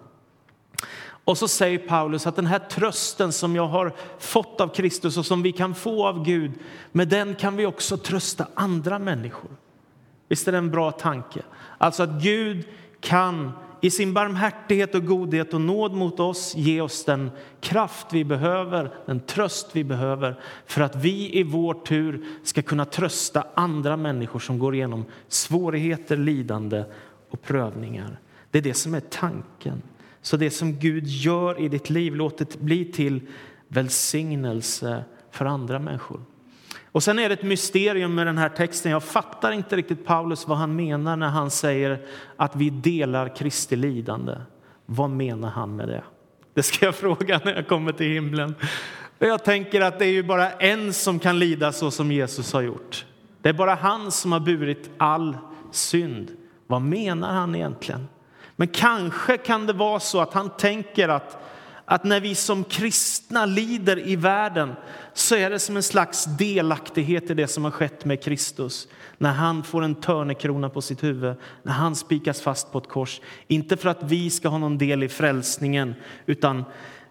Och 1.26 1.38
så 1.38 1.48
säger 1.48 1.78
Paulus 1.78 2.28
att 2.28 2.36
den 2.36 2.46
här 2.46 2.60
trösten 2.60 3.32
som 3.32 3.56
jag 3.56 3.68
har 3.68 3.94
fått 4.20 4.62
av 4.62 4.68
Kristus 4.68 5.18
och 5.18 5.26
som 5.26 5.42
vi 5.42 5.52
kan 5.52 5.76
få 5.76 6.08
av 6.08 6.24
Gud, 6.24 6.52
med 6.92 7.08
den 7.08 7.36
kan 7.36 7.56
vi 7.56 7.66
också 7.66 7.98
trösta 7.98 8.48
andra 8.54 9.00
människor. 9.00 9.52
Visst 10.28 10.48
är 10.48 10.52
det 10.52 10.58
en 10.58 10.72
bra 10.72 10.92
tanke? 10.92 11.42
Alltså 11.78 12.04
att 12.04 12.22
Gud 12.22 12.68
kan 13.00 13.52
i 13.86 13.90
sin 13.90 14.14
barmhärtighet 14.14 14.96
och 14.96 15.06
godhet 15.06 15.54
och 15.54 15.62
nåd 15.62 15.94
mot 15.94 16.20
oss 16.20 16.56
ge 16.56 16.82
oss 16.82 17.06
den 17.06 17.32
kraft 17.60 18.08
vi 18.12 18.24
behöver, 18.24 18.94
den 19.06 19.20
tröst 19.20 19.70
vi 19.74 19.84
behöver 19.84 20.40
för 20.66 20.82
att 20.82 20.96
vi 20.96 21.40
i 21.40 21.44
vår 21.44 21.74
tur 21.74 22.26
ska 22.44 22.62
kunna 22.62 22.86
trösta 22.86 23.48
andra 23.54 23.98
människor 23.98 24.40
som 24.40 24.60
går 24.60 24.76
igenom 24.76 25.06
svårigheter, 25.28 26.18
lidande 26.18 26.84
och 27.30 27.42
prövningar. 27.42 28.20
Det 28.52 28.58
är 28.58 28.62
det 28.62 28.74
som 28.74 28.94
är 28.94 29.00
tanken. 29.00 29.82
Så 30.22 30.38
det 30.38 30.52
som 30.52 30.80
Gud 30.80 31.08
gör 31.08 31.60
i 31.60 31.68
ditt 31.68 31.90
liv, 31.90 32.16
låt 32.16 32.38
det 32.38 32.60
bli 32.60 32.92
till 32.92 33.22
välsignelse 33.68 35.04
för 35.32 35.46
andra 35.46 35.80
människor. 35.80 36.22
Och 36.96 37.04
sen 37.04 37.20
är 37.20 37.30
det 37.30 37.34
ett 37.34 37.44
mysterium 37.44 38.16
med 38.16 38.28
den 38.28 38.38
här 38.38 38.50
texten. 38.50 38.92
Jag 38.92 39.04
fattar 39.04 39.52
inte 39.52 39.76
riktigt 39.76 40.06
Paulus 40.06 40.48
vad 40.48 40.58
han 40.58 40.76
menar 40.76 41.16
när 41.16 41.28
han 41.28 41.52
säger 41.52 42.00
att 42.36 42.56
vi 42.56 42.70
delar 42.70 43.36
Kristi 43.36 43.76
lidande. 43.76 44.36
Vad 44.86 45.10
menar 45.10 45.50
han 45.50 45.76
med 45.76 45.88
det? 45.88 46.04
Det 46.54 46.64
ska 46.64 46.86
jag 46.86 46.96
fråga 47.06 47.42
när 47.46 47.56
jag 47.56 47.68
kommer 47.68 47.92
till 47.92 48.08
himlen. 48.08 48.56
Jag 49.20 49.44
tänker 49.44 49.82
att 49.82 50.00
det 50.00 50.06
är 50.06 50.12
ju 50.12 50.24
bara 50.24 50.52
en 50.52 50.94
som 50.94 51.20
kan 51.20 51.40
lida 51.40 51.72
så 51.72 51.92
som 51.92 52.12
Jesus 52.12 52.54
har 52.54 52.62
gjort. 52.62 53.06
Det 53.42 53.50
är 53.50 53.54
bara 53.54 53.76
han 53.76 54.12
som 54.12 54.32
har 54.32 54.40
burit 54.40 54.90
all 54.98 55.38
synd. 55.72 56.32
Vad 56.68 56.82
menar 56.82 57.34
han 57.34 57.56
egentligen? 57.56 58.08
Men 58.56 58.68
kanske 58.68 59.38
kan 59.38 59.66
det 59.66 59.74
vara 59.74 60.00
så 60.00 60.22
att 60.22 60.34
han 60.34 60.50
tänker 60.50 61.10
att 61.10 61.45
att 61.86 62.04
när 62.04 62.20
vi 62.20 62.36
som 62.36 62.64
kristna 62.64 63.46
lider 63.46 64.08
i 64.08 64.16
världen 64.16 64.74
så 65.14 65.36
är 65.36 65.50
det 65.50 65.60
som 65.60 65.76
en 65.76 65.84
slags 65.84 66.26
delaktighet 66.26 67.30
i 67.30 67.34
det 67.34 67.48
som 67.48 67.64
har 67.64 67.72
skett 67.72 68.06
med 68.06 68.24
Kristus. 68.24 68.88
När 69.18 69.32
han 69.32 69.64
får 69.64 69.84
en 69.84 69.96
törnekrona 69.96 70.70
på 70.70 70.82
sitt 70.82 71.04
huvud, 71.04 71.36
när 71.64 71.74
han 71.74 71.96
spikas 71.96 72.42
fast 72.42 72.72
på 72.72 72.78
ett 72.78 72.88
kors. 72.88 73.22
Inte 73.48 73.78
för 73.78 73.90
att 73.90 74.04
vi 74.04 74.30
ska 74.30 74.48
ha 74.48 74.58
någon 74.58 74.78
del 74.78 75.04
i 75.04 75.10
frälsningen 75.10 75.94
utan 76.26 76.64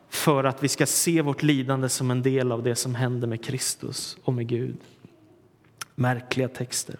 för 0.09 0.45
att 0.45 0.63
vi 0.63 0.69
ska 0.69 0.87
se 0.87 1.23
vårt 1.23 1.43
lidande 1.43 1.89
som 1.89 2.11
en 2.11 2.23
del 2.23 2.53
av 2.53 2.63
det 2.63 2.75
som 2.75 2.95
händer 2.95 3.29
med 3.29 3.45
Kristus 3.45 4.17
och 4.25 4.33
med 4.33 4.47
Gud. 4.47 4.77
Märkliga 5.95 6.49
texter. 6.49 6.97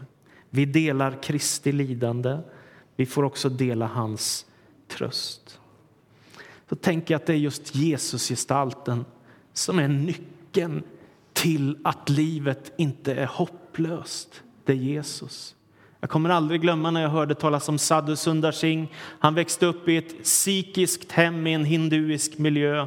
Vi 0.51 0.65
delar 0.65 1.23
Kristi 1.23 1.73
lidande. 1.73 2.39
Vi 2.97 3.07
får 3.07 3.23
också 3.23 3.49
dela 3.49 3.87
hans 3.87 4.47
tröst 4.89 5.61
så 6.69 6.77
tänker 6.77 7.15
jag 7.15 7.21
att 7.21 7.27
det 7.27 7.33
är 7.33 7.37
just 7.37 7.75
Jesusgestalten 7.75 9.05
som 9.53 9.79
är 9.79 9.89
nyckeln 9.89 10.83
till 11.33 11.79
att 11.85 12.09
livet 12.09 12.73
inte 12.79 13.15
är 13.15 13.27
hopplöst. 13.27 14.43
Det 14.65 14.73
är 14.73 14.77
Jesus. 14.77 15.55
Jag 16.01 16.11
kommer 16.11 16.31
aldrig 16.31 16.61
glömma 16.61 16.91
när 16.91 17.03
jag 17.03 17.09
hörde 17.09 17.35
talas 17.35 17.69
om 17.69 17.79
Sadhu 17.79 18.17
Sundar 18.17 18.53
Singh. 18.53 18.93
Han 19.19 19.35
växte 19.35 19.67
upp 19.67 19.89
i 19.89 19.97
ett 19.97 20.27
sikiskt 20.27 21.13
hem 21.13 21.47
i 21.47 21.53
en 21.53 21.65
hinduisk 21.65 22.39
miljö. 22.39 22.87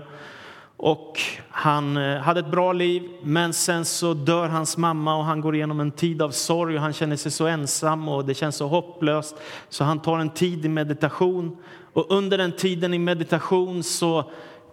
Och 0.78 1.20
han 1.50 1.98
eh, 1.98 2.18
hade 2.18 2.40
ett 2.40 2.52
bra 2.52 2.74
liv, 2.74 3.04
men 3.24 3.54
sen 3.54 3.86
så 3.86 4.14
dör 4.14 4.48
hans 4.48 4.78
mamma 4.78 5.16
och 5.16 5.26
han 5.26 5.42
går 5.42 5.56
igenom 5.56 5.80
en 5.80 5.92
tid 5.92 6.22
av 6.22 6.32
sorg 6.32 6.76
och 6.76 6.82
han 6.82 6.94
känner 6.94 7.16
sig 7.16 7.32
så 7.32 7.48
ensam 7.48 8.10
och 8.10 8.26
det 8.26 8.34
känns 8.34 8.56
så 8.56 8.68
hopplöst. 8.68 9.36
Så 9.70 9.84
han 9.84 10.02
tar 10.02 10.20
en 10.20 10.30
tid 10.30 10.66
i 10.66 10.70
meditation 10.70 11.58
och 11.98 12.06
under 12.10 12.38
den 12.38 12.51
tiden 12.51 12.94
i 12.94 13.00
meditation 13.00 13.84
så 13.84 14.32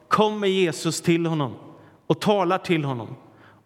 kommer 0.08 0.46
Jesus 0.46 1.00
till 1.00 1.26
honom 1.26 1.54
och 2.06 2.20
talar 2.20 2.58
till 2.58 2.84
honom. 2.84 3.08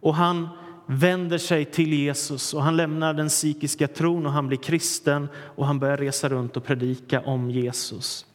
Och 0.00 0.14
han 0.14 0.48
vänder 0.86 1.38
sig 1.38 1.64
till 1.64 1.92
Jesus 1.92 2.54
och 2.54 2.62
han 2.62 2.76
lämnar 2.76 3.14
den 3.14 3.28
psykiska 3.28 3.88
tron 3.88 4.26
och 4.26 4.32
han 4.32 4.48
blir 4.48 4.58
kristen 4.58 5.28
och 5.36 5.66
han 5.66 5.78
börjar 5.78 5.96
resa 5.96 6.28
runt 6.28 6.56
och 6.56 6.64
predika 6.64 7.20
om 7.20 7.50
Jesus. 7.50 8.26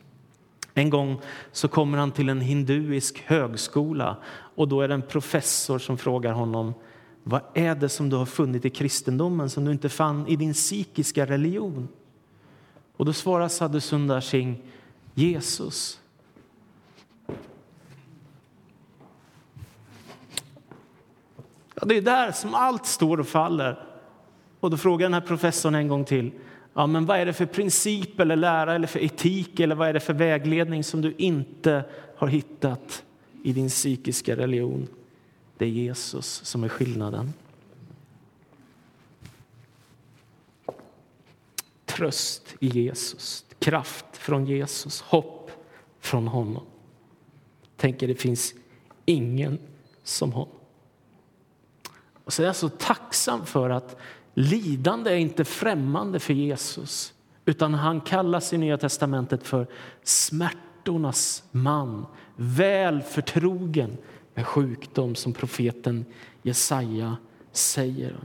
En 0.73 0.89
gång 0.89 1.21
så 1.51 1.67
kommer 1.67 1.97
han 1.97 2.11
till 2.11 2.29
en 2.29 2.41
hinduisk 2.41 3.23
högskola 3.25 4.17
och 4.55 4.67
då 4.67 4.81
är 4.81 4.87
det 4.87 4.93
en 4.93 5.01
professor 5.01 5.79
som 5.79 5.97
frågar 5.97 6.33
honom 6.33 6.73
vad 7.23 7.41
är 7.53 7.75
det 7.75 7.89
som 7.89 8.09
du 8.09 8.15
har 8.15 8.25
funnit 8.25 8.65
i 8.65 8.69
kristendomen 8.69 9.49
som 9.49 9.65
du 9.65 9.71
inte 9.71 9.89
fann 9.89 10.27
i 10.27 10.35
din 10.35 10.53
psykiska 10.53 11.25
religion? 11.25 11.87
Och 12.97 13.05
då 13.05 13.13
svarar 13.13 13.47
Sadhu 13.47 13.79
Sundar 13.79 14.21
Singh 14.21 14.59
Jesus. 15.13 15.99
Ja, 21.75 21.85
det 21.85 21.97
är 21.97 22.01
där 22.01 22.31
som 22.31 22.53
allt 22.53 22.85
står 22.85 23.19
och 23.19 23.27
faller. 23.27 23.87
Och 24.59 24.69
då 24.69 24.77
frågar 24.77 25.05
den 25.05 25.13
här 25.13 25.21
professorn 25.21 25.75
en 25.75 25.87
gång 25.87 26.05
till. 26.05 26.31
Ja, 26.73 26.87
men 26.87 27.05
vad 27.05 27.19
är 27.19 27.25
det 27.25 27.33
för 27.33 27.45
princip 27.45 28.19
eller 28.19 28.35
lära 28.35 28.75
eller 28.75 28.87
för 28.87 29.03
etik 29.03 29.59
eller 29.59 29.75
vad 29.75 29.89
är 29.89 29.93
det 29.93 29.99
för 29.99 30.13
vägledning 30.13 30.83
som 30.83 31.01
du 31.01 31.13
inte 31.17 31.83
har 32.15 32.27
hittat 32.27 33.03
i 33.43 33.53
din 33.53 33.69
psykiska 33.69 34.35
religion? 34.35 34.87
Det 35.57 35.65
är 35.65 35.69
Jesus 35.69 36.25
som 36.25 36.63
är 36.63 36.69
skillnaden. 36.69 37.33
Tröst 41.85 42.55
i 42.59 42.67
Jesus, 42.67 43.45
kraft 43.63 44.05
från 44.11 44.45
Jesus, 44.45 45.01
hopp 45.01 45.51
från 45.99 46.27
honom. 46.27 46.63
Tänker 47.77 48.07
det 48.07 48.15
finns 48.15 48.53
ingen 49.05 49.59
som 50.03 50.31
honom. 50.33 50.55
Och 52.23 52.33
så 52.33 52.41
är 52.41 52.45
jag 52.45 52.55
så 52.55 52.69
tacksam 52.69 53.45
för 53.45 53.69
att 53.69 53.97
lidande 54.33 55.11
är 55.11 55.15
inte 55.15 55.45
främmande 55.45 56.19
för 56.19 56.33
Jesus 56.33 57.13
utan 57.45 57.73
han 57.73 58.01
kallas 58.01 58.53
i 58.53 58.57
Nya 58.57 58.77
testamentet 58.77 59.47
för 59.47 59.67
smärtornas 60.03 61.43
man, 61.51 62.05
väl 62.35 63.01
förtrogen 63.01 63.97
med 64.33 64.47
sjukdom 64.47 65.15
som 65.15 65.33
profeten 65.33 66.05
Jesaja 66.41 67.17
säger. 67.51 68.15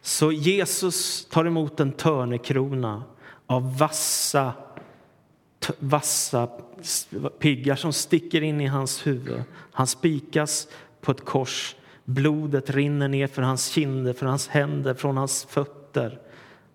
Så 0.00 0.32
Jesus 0.32 1.24
tar 1.30 1.44
emot 1.44 1.80
en 1.80 1.92
törnekrona 1.92 3.02
av 3.46 3.78
vassa, 3.78 4.52
vassa 5.78 6.48
piggar 7.38 7.76
som 7.76 7.92
sticker 7.92 8.42
in 8.42 8.60
i 8.60 8.66
hans 8.66 9.06
huvud. 9.06 9.42
Han 9.72 9.86
spikas 9.86 10.68
på 11.00 11.12
ett 11.12 11.24
kors. 11.24 11.76
Blodet 12.04 12.70
rinner 12.70 13.08
ner 13.08 13.26
för 13.26 13.42
hans 13.42 13.66
kinder, 13.66 14.12
för 14.12 14.26
hans 14.26 14.48
händer, 14.48 14.94
från 14.94 15.16
hans 15.16 15.44
fötter. 15.44 16.18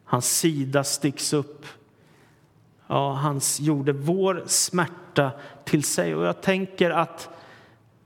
Hans 0.05 0.37
sida 0.37 0.83
sticks 0.83 1.33
upp. 1.33 1.65
Ja, 2.87 3.13
han 3.13 3.41
gjorde 3.59 3.91
vår 3.91 4.43
smärta 4.47 5.31
till 5.65 5.83
sig. 5.83 6.15
Och 6.15 6.25
jag 6.25 6.41
tänker 6.41 6.89
att 6.89 7.29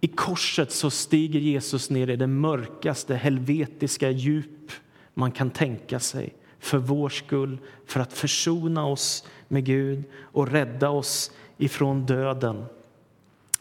i 0.01 0.07
korset 0.07 0.71
så 0.71 0.89
stiger 0.89 1.39
Jesus 1.39 1.89
ner 1.89 2.09
i 2.09 2.15
det 2.15 2.27
mörkaste 2.27 3.15
helvetiska 3.15 4.09
djup 4.09 4.71
man 5.13 5.31
kan 5.31 5.49
tänka 5.49 5.99
sig 5.99 6.33
för 6.65 6.77
vår 6.77 7.09
skull, 7.09 7.57
för 7.85 7.99
att 7.99 8.13
försona 8.13 8.85
oss 8.85 9.27
med 9.47 9.65
Gud 9.65 10.03
och 10.21 10.47
rädda 10.47 10.89
oss 10.89 11.31
ifrån 11.57 12.05
döden. 12.05 12.65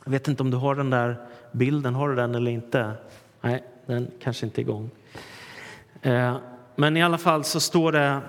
Jag 0.05 0.11
vet 0.11 0.29
inte 0.29 0.43
om 0.43 0.51
du 0.51 0.57
har 0.57 0.75
den 0.75 0.91
där 0.91 1.17
bilden, 1.53 1.95
har 1.95 2.09
du 2.09 2.15
den 2.15 2.35
eller 2.35 2.51
inte? 2.51 2.93
Nej, 3.41 3.65
den 3.87 4.11
kanske 4.21 4.47
inte 4.47 4.61
är 4.61 4.63
igång. 4.63 4.91
Eh, 6.03 6.37
men 6.77 6.97
i 6.97 7.03
alla 7.03 7.19
fall 7.19 7.45
så 7.45 7.61
står 7.61 7.93
det, 7.93 8.21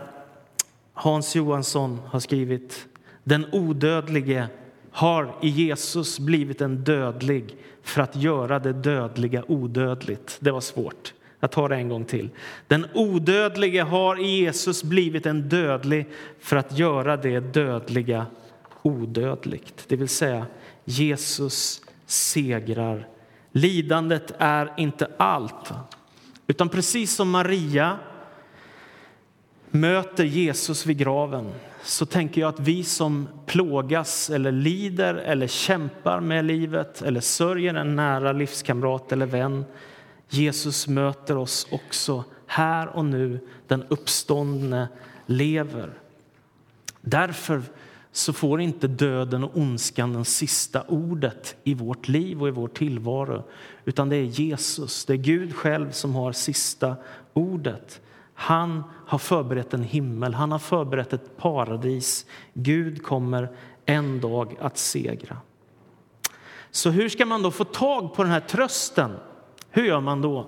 Hans 0.93 1.35
Johansson 1.35 2.01
har 2.05 2.19
skrivit, 2.19 2.87
den 3.23 3.45
odödlige 3.51 4.47
har 4.91 5.35
i 5.41 5.49
Jesus 5.49 6.19
blivit 6.19 6.61
en 6.61 6.83
dödlig 6.83 7.57
för 7.81 8.01
att 8.01 8.15
göra 8.15 8.59
det 8.59 8.73
dödliga 8.73 9.43
odödligt. 9.47 10.37
Det 10.39 10.51
var 10.51 10.61
svårt. 10.61 11.13
Jag 11.45 11.51
tar 11.51 11.69
det 11.69 11.75
en 11.75 11.89
gång 11.89 12.05
till. 12.05 12.29
Den 12.67 12.85
odödlige 12.93 13.81
har 13.81 14.19
i 14.19 14.39
Jesus 14.39 14.83
blivit 14.83 15.25
en 15.25 15.49
dödlig 15.49 16.07
för 16.39 16.55
att 16.55 16.77
göra 16.77 17.17
det 17.17 17.39
dödliga 17.39 18.25
odödligt. 18.81 19.85
Det 19.87 19.95
vill 19.95 20.09
säga, 20.09 20.45
Jesus 20.85 21.81
segrar. 22.05 23.07
Lidandet 23.51 24.33
är 24.37 24.73
inte 24.77 25.07
allt. 25.17 25.71
Utan 26.47 26.69
precis 26.69 27.15
som 27.15 27.29
Maria 27.29 27.97
möter 29.69 30.23
Jesus 30.23 30.85
vid 30.85 30.97
graven 30.97 31.51
så 31.83 32.05
tänker 32.05 32.41
jag 32.41 32.49
att 32.49 32.59
vi 32.59 32.83
som 32.83 33.27
plågas 33.45 34.29
eller 34.29 34.51
lider 34.51 35.15
eller 35.15 35.47
kämpar 35.47 36.19
med 36.19 36.45
livet 36.45 37.01
eller 37.01 37.21
sörjer 37.21 37.73
en 37.73 37.95
nära 37.95 38.31
livskamrat 38.31 39.11
eller 39.11 39.25
vän 39.25 39.65
Jesus 40.29 40.87
möter 40.87 41.37
oss 41.37 41.67
också 41.71 42.23
här 42.47 42.87
och 42.87 43.05
nu. 43.05 43.39
Den 43.67 43.83
uppståndne 43.83 44.87
lever. 45.25 45.93
Därför 47.01 47.61
så 48.11 48.33
får 48.33 48.61
inte 48.61 48.87
döden 48.87 49.43
och 49.43 49.57
ondskan 49.57 50.13
det 50.13 50.25
sista 50.25 50.83
ordet 50.87 51.55
i 51.63 51.73
vårt 51.73 52.07
liv 52.07 52.41
och 52.41 52.47
i 52.47 52.51
vår 52.51 52.67
tillvaro. 52.67 53.43
Utan 53.85 54.09
det 54.09 54.15
är 54.15 54.23
Jesus, 54.23 55.05
det 55.05 55.13
är 55.13 55.17
Gud 55.17 55.55
själv 55.55 55.91
som 55.91 56.15
har 56.15 56.31
sista 56.31 56.95
ordet. 57.33 58.01
Han 58.33 58.83
har 59.07 59.17
förberett 59.17 59.73
en 59.73 59.83
himmel, 59.83 60.33
han 60.33 60.51
har 60.51 60.59
förberett 60.59 61.13
ett 61.13 61.37
paradis. 61.37 62.25
Gud 62.53 63.03
kommer 63.03 63.49
en 63.85 64.21
dag 64.21 64.55
att 64.59 64.77
segra. 64.77 65.37
Så 66.71 66.89
hur 66.89 67.09
ska 67.09 67.25
man 67.25 67.41
då 67.41 67.51
få 67.51 67.63
tag 67.63 68.13
på 68.13 68.23
den 68.23 68.31
här 68.31 68.39
trösten? 68.39 69.11
Hur 69.75 69.85
gör 69.85 69.99
man 69.99 70.21
då? 70.21 70.47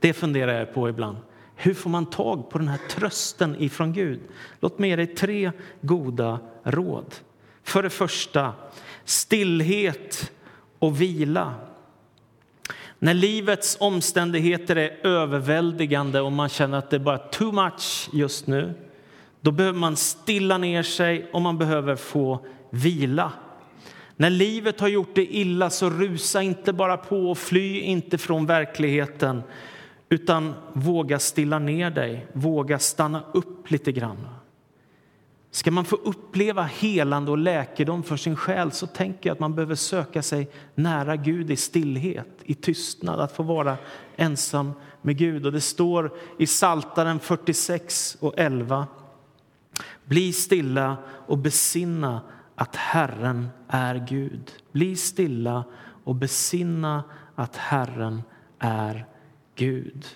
Det 0.00 0.12
funderar 0.12 0.58
jag 0.58 0.74
på 0.74 0.88
ibland. 0.88 1.16
Hur 1.56 1.74
får 1.74 1.90
man 1.90 2.06
tag 2.06 2.50
på 2.50 2.58
den 2.58 2.68
här 2.68 2.80
trösten 2.90 3.56
ifrån 3.58 3.92
Gud? 3.92 4.20
Låt 4.60 4.78
mig 4.78 4.90
ge 4.90 4.96
dig 4.96 5.06
tre 5.06 5.52
goda 5.80 6.38
råd. 6.62 7.14
För 7.62 7.82
det 7.82 7.90
första, 7.90 8.52
stillhet 9.04 10.32
och 10.78 11.00
vila. 11.00 11.54
När 12.98 13.14
livets 13.14 13.76
omständigheter 13.80 14.76
är 14.76 15.06
överväldigande 15.06 16.20
och 16.20 16.32
man 16.32 16.48
känner 16.48 16.78
att 16.78 16.90
det 16.90 16.96
är 16.96 17.00
bara 17.00 17.18
too 17.18 17.52
much 17.52 18.08
just 18.12 18.46
nu, 18.46 18.74
då 19.40 19.50
behöver 19.50 19.78
man 19.78 19.96
stilla 19.96 20.58
ner 20.58 20.82
sig 20.82 21.30
och 21.32 21.42
man 21.42 21.58
behöver 21.58 21.96
få 21.96 22.46
vila. 22.70 23.32
När 24.22 24.30
livet 24.30 24.80
har 24.80 24.88
gjort 24.88 25.14
dig 25.14 25.28
illa, 25.30 25.70
så 25.70 25.90
rusa 25.90 26.42
inte 26.42 26.72
bara 26.72 26.96
på 26.96 27.30
och 27.30 27.38
fly 27.38 27.80
inte 27.80 28.18
från 28.18 28.46
verkligheten 28.46 29.42
utan 30.08 30.54
våga 30.72 31.18
stilla 31.18 31.58
ner 31.58 31.90
dig, 31.90 32.26
våga 32.32 32.78
stanna 32.78 33.24
upp 33.32 33.70
lite 33.70 33.92
grann. 33.92 34.28
Ska 35.50 35.70
man 35.70 35.84
få 35.84 35.96
uppleva 35.96 36.62
helande 36.62 37.30
och 37.30 37.38
läkedom 37.38 38.02
för 38.02 38.16
sin 38.16 38.36
själ 38.36 38.72
så 38.72 38.86
tänker 38.86 39.30
jag 39.30 39.34
att 39.34 39.40
man 39.40 39.54
behöver 39.54 39.74
söka 39.74 40.22
sig 40.22 40.48
nära 40.74 41.16
Gud 41.16 41.50
i 41.50 41.56
stillhet, 41.56 42.28
i 42.44 42.54
tystnad, 42.54 43.20
att 43.20 43.36
få 43.36 43.42
vara 43.42 43.76
ensam 44.16 44.72
med 45.02 45.16
Gud. 45.16 45.46
Och 45.46 45.52
det 45.52 45.60
står 45.60 46.12
i 46.38 46.46
Saltaren 46.46 47.20
46 47.20 48.16
och 48.20 48.34
11. 48.36 48.86
Bli 50.04 50.32
stilla 50.32 50.96
och 51.26 51.38
besinna 51.38 52.20
att 52.54 52.76
Herren 52.76 53.48
är 53.68 54.06
Gud. 54.08 54.52
Bli 54.72 54.96
stilla 54.96 55.64
och 56.04 56.14
besinna 56.14 57.04
att 57.34 57.56
Herren 57.56 58.22
är 58.58 59.06
Gud. 59.54 60.06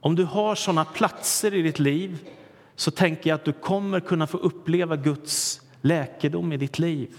Om 0.00 0.14
du 0.14 0.24
har 0.24 0.54
såna 0.54 0.84
platser 0.84 1.54
i 1.54 1.62
ditt 1.62 1.78
liv 1.78 2.28
så 2.76 2.90
tänker 2.90 3.30
jag 3.30 3.34
att 3.34 3.44
du 3.44 3.52
kommer 3.52 4.00
kunna 4.00 4.26
få 4.26 4.38
uppleva 4.38 4.96
Guds 4.96 5.60
läkedom 5.80 6.52
i 6.52 6.56
ditt 6.56 6.78
liv. 6.78 7.16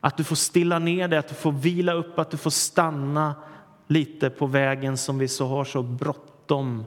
Att 0.00 0.16
du 0.16 0.24
får 0.24 0.36
stilla 0.36 0.78
ner 0.78 1.08
dig, 1.08 1.18
att 1.18 1.28
du 1.28 1.34
får 1.34 1.52
vila 1.52 1.92
upp, 1.92 2.18
att 2.18 2.30
du 2.30 2.36
får 2.36 2.50
stanna 2.50 3.34
lite 3.86 4.30
på 4.30 4.46
vägen 4.46 4.96
som 4.96 5.18
vi 5.18 5.28
så 5.28 5.46
har 5.46 5.64
så 5.64 5.82
bråttom 5.82 6.84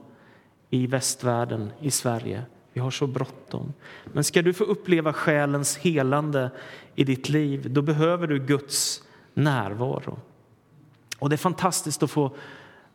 i 0.70 0.88
västvärlden, 0.88 1.72
i 1.80 1.92
Sverige. 1.92 2.44
Vi 2.74 2.80
har 2.80 2.92
så 2.92 3.08
bråttom. 3.08 3.74
Men 4.06 4.24
ska 4.24 4.42
du 4.42 4.54
få 4.54 4.64
uppleva 4.64 5.14
själens 5.14 5.78
helande 5.78 6.52
i 6.96 7.04
ditt 7.04 7.30
liv, 7.30 7.72
då 7.72 7.82
behöver 7.82 8.28
du 8.28 8.40
Guds 8.40 9.04
närvaro. 9.34 10.20
Och 11.20 11.30
det 11.30 11.36
är 11.36 11.38
fantastiskt 11.38 12.04
att 12.04 12.12
få 12.12 12.36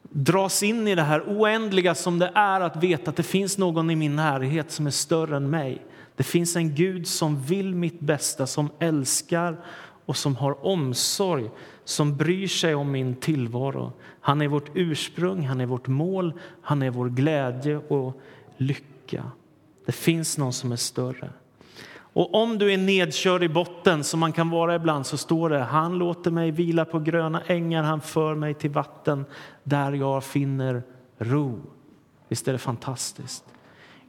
dras 0.02 0.62
in 0.62 0.88
i 0.88 0.94
det 0.94 1.02
här 1.02 1.22
oändliga 1.26 1.94
som 1.94 2.18
det 2.18 2.30
är 2.34 2.60
att 2.60 2.76
veta 2.76 3.10
att 3.10 3.16
det 3.16 3.22
finns 3.22 3.58
någon 3.58 3.90
i 3.90 3.96
min 3.96 4.16
närhet 4.16 4.70
som 4.70 4.86
är 4.86 4.90
större 4.90 5.36
än 5.36 5.50
mig. 5.50 5.86
Det 6.16 6.22
finns 6.22 6.56
en 6.56 6.74
Gud 6.74 7.06
som 7.06 7.42
vill 7.42 7.74
mitt 7.74 8.00
bästa, 8.00 8.46
som 8.46 8.70
älskar 8.78 9.64
och 10.06 10.16
som 10.16 10.36
har 10.36 10.66
omsorg, 10.66 11.50
som 11.84 12.16
bryr 12.16 12.46
sig 12.46 12.74
om 12.74 12.90
min 12.90 13.14
tillvaro. 13.14 13.92
Han 14.20 14.42
är 14.42 14.48
vårt 14.48 14.70
ursprung, 14.74 15.46
han 15.46 15.60
är 15.60 15.66
vårt 15.66 15.88
mål, 15.88 16.32
han 16.62 16.82
är 16.82 16.90
vår 16.90 17.08
glädje 17.08 17.76
och 17.76 18.20
lycka. 18.56 19.24
Det 19.86 19.92
finns 19.92 20.38
någon 20.38 20.52
som 20.52 20.72
är 20.72 20.76
större. 20.76 21.30
Och 21.96 22.34
om 22.34 22.58
du 22.58 22.72
är 22.72 22.78
nedkörd 22.78 23.42
i 23.42 23.48
botten, 23.48 24.04
som 24.04 24.20
man 24.20 24.32
kan 24.32 24.50
vara 24.50 24.74
ibland, 24.74 25.06
så 25.06 25.16
står 25.16 25.50
det 25.50 25.58
han 25.58 25.98
låter 25.98 26.30
mig 26.30 26.50
vila 26.50 26.84
på 26.84 26.98
gröna 26.98 27.42
ängar, 27.46 27.82
han 27.82 28.00
för 28.00 28.34
mig 28.34 28.54
till 28.54 28.70
vatten 28.70 29.24
där 29.62 29.92
jag 29.92 30.24
finner 30.24 30.82
ro. 31.18 31.60
Visst 32.28 32.48
är 32.48 32.52
det 32.52 32.58
fantastiskt? 32.58 33.44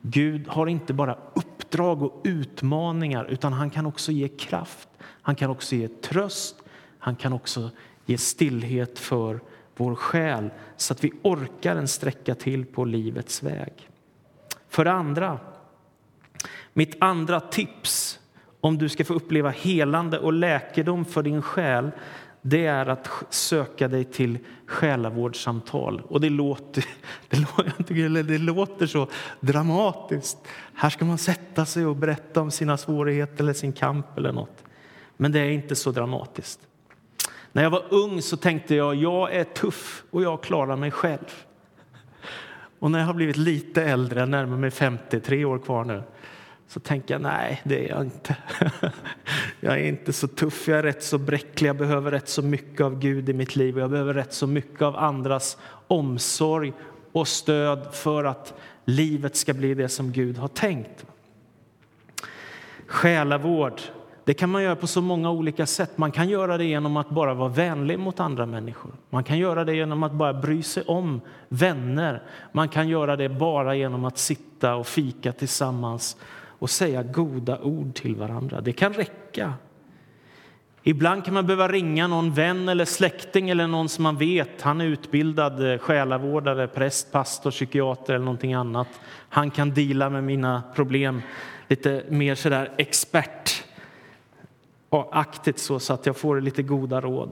Gud 0.01 0.47
har 0.47 0.67
inte 0.67 0.93
bara 0.93 1.17
uppdrag 1.33 2.03
och 2.03 2.21
utmaningar, 2.23 3.25
utan 3.25 3.53
han 3.53 3.69
kan 3.69 3.85
också 3.85 4.11
ge 4.11 4.27
kraft. 4.27 4.89
Han 5.21 5.35
kan 5.35 5.49
också 5.49 5.75
ge 5.75 5.87
tröst. 5.87 6.55
Han 6.99 7.15
kan 7.15 7.33
också 7.33 7.69
ge 8.05 8.17
stillhet 8.17 8.99
för 8.99 9.39
vår 9.77 9.95
själ 9.95 10.49
så 10.77 10.93
att 10.93 11.03
vi 11.03 11.11
orkar 11.23 11.75
en 11.75 11.87
sträcka 11.87 12.35
till 12.35 12.65
på 12.65 12.85
livets 12.85 13.43
väg. 13.43 13.89
För 14.69 14.85
det 14.85 14.91
andra, 14.91 15.39
mitt 16.77 16.95
andra 16.99 17.39
tips 17.39 18.19
om 18.61 18.77
du 18.77 18.89
ska 18.89 19.05
få 19.05 19.13
uppleva 19.13 19.49
helande 19.49 20.19
och 20.19 20.33
läkedom 20.33 21.05
för 21.05 21.23
din 21.23 21.41
själ 21.41 21.91
det 22.47 22.65
är 22.65 22.85
att 22.85 23.09
söka 23.29 23.87
dig 23.87 24.03
till 24.03 24.37
själavårdssamtal. 24.65 26.01
Och 26.07 26.21
det 26.21 26.29
låter, 26.29 26.85
det, 28.09 28.23
det 28.23 28.37
låter 28.37 28.87
så 28.87 29.07
dramatiskt. 29.39 30.37
Här 30.73 30.89
ska 30.89 31.05
man 31.05 31.17
sätta 31.17 31.65
sig 31.65 31.85
och 31.85 31.95
berätta 31.95 32.41
om 32.41 32.51
sina 32.51 32.77
svårigheter 32.77 33.43
eller 33.43 33.53
sin 33.53 33.73
kamp 33.73 34.17
eller 34.17 34.31
något. 34.31 34.63
Men 35.17 35.31
det 35.31 35.39
är 35.39 35.49
inte 35.49 35.75
så 35.75 35.91
dramatiskt. 35.91 36.59
När 37.51 37.63
jag 37.63 37.69
var 37.69 37.83
ung 37.89 38.21
så 38.21 38.37
tänkte 38.37 38.75
jag 38.75 38.95
jag 38.95 39.35
är 39.35 39.43
tuff 39.43 40.03
och 40.11 40.23
jag 40.23 40.43
klarar 40.43 40.75
mig 40.75 40.91
själv. 40.91 41.45
Och 42.79 42.91
när 42.91 42.99
jag 42.99 43.05
har 43.05 43.13
blivit 43.13 43.37
lite 43.37 43.83
äldre, 43.83 44.25
närmare 44.25 44.59
mig 44.59 44.71
50, 44.71 45.19
tre 45.19 45.45
år 45.45 45.59
kvar 45.59 45.83
nu, 45.83 46.03
så 46.67 46.79
tänker 46.79 47.13
jag 47.13 47.21
nej, 47.21 47.61
det 47.63 47.85
är 47.85 47.89
jag 47.89 48.03
inte. 48.03 48.37
Jag 49.59 49.73
är 49.73 49.83
inte 49.83 50.13
så 50.13 50.27
tuff, 50.27 50.67
jag 50.67 50.79
är 50.79 50.83
rätt 50.83 51.03
så 51.03 51.17
bräcklig, 51.17 51.69
jag 51.69 51.77
behöver 51.77 52.11
rätt 52.11 52.29
så 52.29 52.41
mycket 52.41 52.81
av 52.81 52.99
Gud 52.99 53.29
i 53.29 53.33
mitt 53.33 53.55
liv 53.55 53.75
och 53.75 53.81
jag 53.81 53.91
behöver 53.91 54.13
rätt 54.13 54.33
så 54.33 54.47
mycket 54.47 54.81
av 54.81 54.97
andras 54.97 55.57
omsorg 55.87 56.73
och 57.11 57.27
stöd 57.27 57.87
för 57.91 58.23
att 58.23 58.53
livet 58.85 59.35
ska 59.35 59.53
bli 59.53 59.73
det 59.73 59.89
som 59.89 60.11
Gud 60.11 60.37
har 60.37 60.47
tänkt. 60.47 61.05
Själavård, 62.87 63.81
det 64.23 64.33
kan 64.33 64.49
man 64.49 64.63
göra 64.63 64.75
på 64.75 64.87
så 64.87 65.01
många 65.01 65.31
olika 65.31 65.65
sätt. 65.65 65.97
Man 65.97 66.11
kan 66.11 66.29
göra 66.29 66.57
det 66.57 66.65
genom 66.65 66.97
att 66.97 67.09
bara 67.09 67.33
vara 67.33 67.49
vänlig 67.49 67.99
mot 67.99 68.19
andra 68.19 68.45
människor. 68.45 68.91
Man 69.09 69.23
kan 69.23 69.37
göra 69.37 69.63
det 69.63 69.75
genom 69.75 70.03
att 70.03 70.11
bara 70.11 70.33
bry 70.33 70.63
sig 70.63 70.83
om 70.83 71.21
vänner. 71.49 72.23
Man 72.51 72.69
kan 72.69 72.87
göra 72.87 73.15
det 73.15 73.29
bara 73.29 73.75
genom 73.75 74.05
att 74.05 74.17
sitta 74.17 74.75
och 74.75 74.87
fika 74.87 75.31
tillsammans 75.31 76.17
och 76.59 76.69
säga 76.69 77.03
goda 77.03 77.59
ord 77.59 77.95
till 77.95 78.15
varandra. 78.15 78.61
Det 78.61 78.73
kan 78.73 78.93
räcka. 78.93 79.53
Ibland 80.87 81.25
kan 81.25 81.33
man 81.33 81.47
behöva 81.47 81.67
ringa 81.67 82.07
någon 82.07 82.33
vän 82.33 82.69
eller 82.69 82.85
släkting 82.85 83.49
eller 83.49 83.67
någon 83.67 83.89
som 83.89 84.03
man 84.03 84.17
vet, 84.17 84.61
han 84.61 84.81
är 84.81 84.85
utbildad 84.85 85.71
eh, 85.71 85.77
själavårdare, 85.77 86.67
präst, 86.67 87.11
pastor, 87.11 87.51
psykiater 87.51 88.13
eller 88.13 88.25
någonting 88.25 88.53
annat. 88.53 88.87
Han 89.29 89.51
kan 89.51 89.73
dela 89.73 90.09
med 90.09 90.23
mina 90.23 90.63
problem 90.75 91.21
lite 91.67 92.03
mer 92.09 92.35
sådär 92.35 92.71
expertaktigt 92.77 95.59
så, 95.59 95.79
så 95.79 95.93
att 95.93 96.05
jag 96.05 96.17
får 96.17 96.41
lite 96.41 96.63
goda 96.63 97.01
råd. 97.01 97.29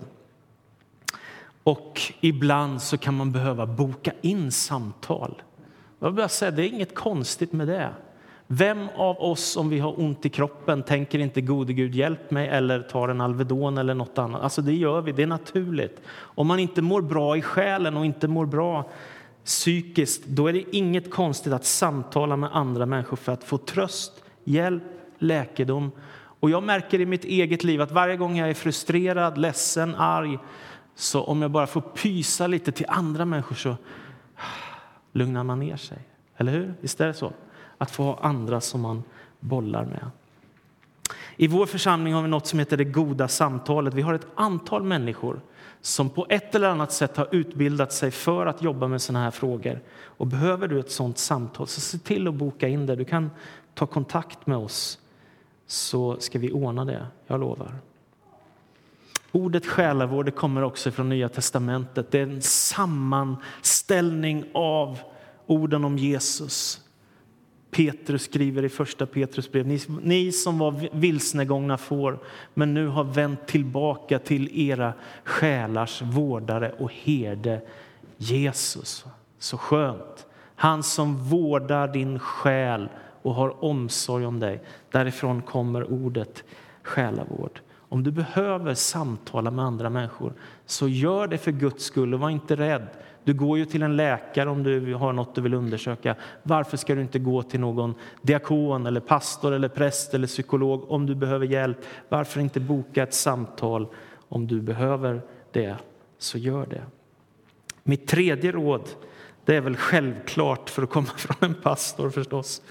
Och 1.64 2.02
ibland 2.22 2.82
så 2.82 2.98
kan 2.98 3.14
man 3.14 3.32
behöva 3.32 3.66
boka 3.66 4.12
in 4.22 4.52
samtal. 4.52 5.42
Jag 6.00 6.12
vill 6.12 6.30
säga, 6.30 6.52
det 6.52 6.64
är 6.64 6.68
inget 6.68 6.96
konstigt 6.96 7.54
med 7.54 7.68
det. 7.68 7.90
Vem 8.56 8.89
av 8.96 9.22
oss, 9.22 9.58
om 9.58 9.70
vi 9.70 9.80
har 9.80 10.00
ont 10.00 10.26
i 10.26 10.30
kroppen, 10.30 10.84
tänker 10.84 11.20
inte 11.20 11.42
gode 11.42 11.74
Gud 11.74 11.96
hjälp 11.96 12.32
mig 12.32 12.48
eller 12.48 12.82
tar 12.82 13.10
en 13.10 13.22
Alvedon 13.22 13.78
eller 13.78 13.94
något 13.94 14.18
annat? 14.18 14.42
Alltså 14.42 14.62
det 14.62 14.74
gör 14.74 15.02
vi, 15.02 15.12
det 15.12 15.24
är 15.24 15.28
naturligt. 15.28 16.02
Om 16.18 16.48
man 16.48 16.60
inte 16.60 16.82
mår 16.82 17.02
bra 17.02 17.38
i 17.38 17.42
själen 17.42 17.98
och 17.98 18.06
inte 18.06 18.28
mår 18.28 18.46
bra 18.46 18.89
psykiskt, 19.46 20.26
då 20.26 20.48
är 20.48 20.54
det 20.54 20.76
inget 20.76 21.12
konstigt 21.12 21.54
att 21.54 21.66
samtala 21.66 22.36
med 22.36 22.50
andra 22.54 22.86
människor 22.86 23.18
för 23.18 23.32
att 23.32 23.44
få 23.44 23.58
tröst, 23.58 24.24
hjälp, 24.44 24.84
läkedom. 25.20 25.92
Och 26.39 26.50
jag 26.50 26.63
märker 26.63 27.02
i 27.02 27.06
mitt 27.06 27.26
eget 27.26 27.63
liv 27.63 27.82
att 27.82 27.92
varje 27.92 28.18
gång 28.18 28.38
jag 28.38 28.50
är 28.50 28.54
frustrerad, 28.54 29.38
ledsen, 29.38 29.96
arg, 29.96 30.39
så 30.96 31.24
om 31.24 31.42
jag 31.42 31.52
bara 31.52 31.68
får 31.68 31.82
pysa 31.82 32.48
lite 32.48 32.72
till 32.72 32.86
andra 32.89 33.26
människor 33.26 33.56
så 33.56 33.70
ah, 33.70 33.78
lugnar 35.12 35.44
man 35.44 35.60
ner 35.60 35.78
sig. 35.78 35.98
Eller 36.38 36.52
hur? 36.52 36.74
Visst 36.82 37.02
är 37.02 37.08
det 37.08 37.13
så? 37.13 37.34
Att 37.84 37.91
få 37.91 38.04
ha 38.04 38.19
andra 38.22 38.62
som 38.62 38.82
man 38.82 39.04
bollar 39.39 39.86
med. 39.86 40.10
I 41.36 41.48
vår 41.48 41.65
församling 41.65 42.13
har 42.13 42.22
vi 42.22 42.28
något 42.28 42.48
som 42.48 42.60
heter 42.60 42.78
det 42.78 42.84
goda 42.84 43.28
samtalet. 43.28 43.93
Vi 43.93 44.02
har 44.02 44.13
ett 44.13 44.28
antal 44.36 44.84
människor 44.84 45.41
som 45.82 46.10
på 46.10 46.26
ett 46.30 46.56
eller 46.56 46.69
annat 46.69 46.91
sätt 46.91 47.17
har 47.17 47.28
utbildat 47.32 47.93
sig 47.93 48.12
för 48.12 48.46
att 48.46 48.62
jobba 48.62 48.88
med 48.88 49.02
såna 49.02 49.24
här 49.24 49.32
frågor. 49.32 49.82
Och 49.91 50.28
behöver 50.28 50.67
du 50.67 50.80
ett 50.80 50.91
sånt 50.91 51.17
samtal, 51.17 51.67
så 51.67 51.82
se 51.82 51.98
till 51.98 52.28
att 52.28 52.34
boka 52.34 52.67
in 52.67 52.86
det. 52.86 52.96
Du 52.96 53.06
kan 53.06 53.32
ta 53.74 53.86
kontakt 53.86 54.48
med 54.48 54.58
oss 54.58 55.00
så 55.67 56.19
ska 56.19 56.39
vi 56.39 56.52
ordna 56.52 56.86
det, 56.86 57.08
jag 57.28 57.39
lovar. 57.39 57.76
Ordet 59.32 59.65
själavård 59.65 60.26
det 60.26 60.32
kommer 60.32 60.62
också 60.62 60.91
från 60.91 61.10
Nya 61.10 61.30
testamentet. 61.30 62.12
Det 62.12 62.19
är 62.19 62.24
en 62.24 62.41
sammanställning 62.41 64.46
av 64.54 65.00
orden 65.46 65.86
om 65.86 65.98
Jesus. 65.98 66.80
Petrus 67.74 68.24
skriver 68.24 68.66
i 68.66 68.70
första 68.70 69.06
Petrus 69.06 69.52
brev, 69.52 69.68
ni, 69.68 69.80
ni 70.02 70.32
som 70.32 70.58
var 70.58 70.90
vilsnegångna 70.92 71.78
får, 71.78 72.20
men 72.54 72.74
nu 72.74 72.88
har 72.88 73.04
vänt 73.04 73.48
tillbaka 73.48 74.20
till 74.20 74.70
era 74.70 74.94
själars 75.24 76.02
vårdare 76.02 76.72
och 76.72 76.92
herde, 76.94 77.62
Jesus. 78.18 79.06
Så 79.40 79.58
skönt. 79.58 80.28
Han 80.56 80.84
som 80.84 81.18
vårdar 81.18 81.88
din 81.88 82.20
själ 82.20 82.90
och 83.22 83.34
har 83.34 83.64
omsorg 83.64 84.26
om 84.26 84.40
dig. 84.40 84.62
Därifrån 84.92 85.42
kommer 85.42 85.92
ordet 85.92 86.44
själavård. 86.84 87.60
Om 87.76 88.04
du 88.04 88.12
behöver 88.12 88.74
samtala 88.74 89.52
med 89.52 89.66
andra 89.66 89.90
människor, 89.90 90.34
så 90.66 90.88
gör 90.88 91.28
det 91.28 91.38
för 91.38 91.52
Guds 91.52 91.84
skull 91.84 92.14
och 92.14 92.20
var 92.20 92.30
inte 92.30 92.56
rädd. 92.56 92.88
Du 93.24 93.34
går 93.34 93.58
ju 93.58 93.66
till 93.66 93.84
en 93.84 93.96
läkare 93.96 94.50
om 94.50 94.64
du 94.64 94.94
har 94.94 95.14
något 95.14 95.36
du 95.36 95.42
vill 95.42 95.54
undersöka. 95.54 96.16
Varför 96.44 96.78
ska 96.78 96.96
du 96.96 97.02
inte 97.02 97.20
gå 97.20 97.44
till 97.44 97.60
någon 97.60 97.96
diakon, 98.22 98.86
eller 98.86 99.00
pastor, 99.00 99.54
eller 99.54 99.68
präst 99.70 100.14
eller 100.14 100.28
psykolog 100.28 100.92
om 100.92 101.06
du 101.06 101.16
behöver 101.16 101.46
hjälp? 101.46 101.78
Varför 102.10 102.42
inte 102.42 102.60
boka 102.60 103.04
ett 103.04 103.14
samtal 103.14 103.88
om 104.30 104.48
du 104.48 104.62
behöver 104.62 105.22
det? 105.52 105.76
Så 106.18 106.38
gör 106.38 106.66
det. 106.66 106.84
Mitt 107.84 108.08
tredje 108.08 108.52
råd 108.52 108.90
det 109.46 109.56
är 109.56 109.62
väl 109.62 109.76
självklart 109.76 110.70
för 110.70 110.84
att 110.84 110.90
komma 110.90 111.08
från 111.18 111.50
en 111.50 111.54
pastor 111.54 112.10
förstås. 112.10 112.62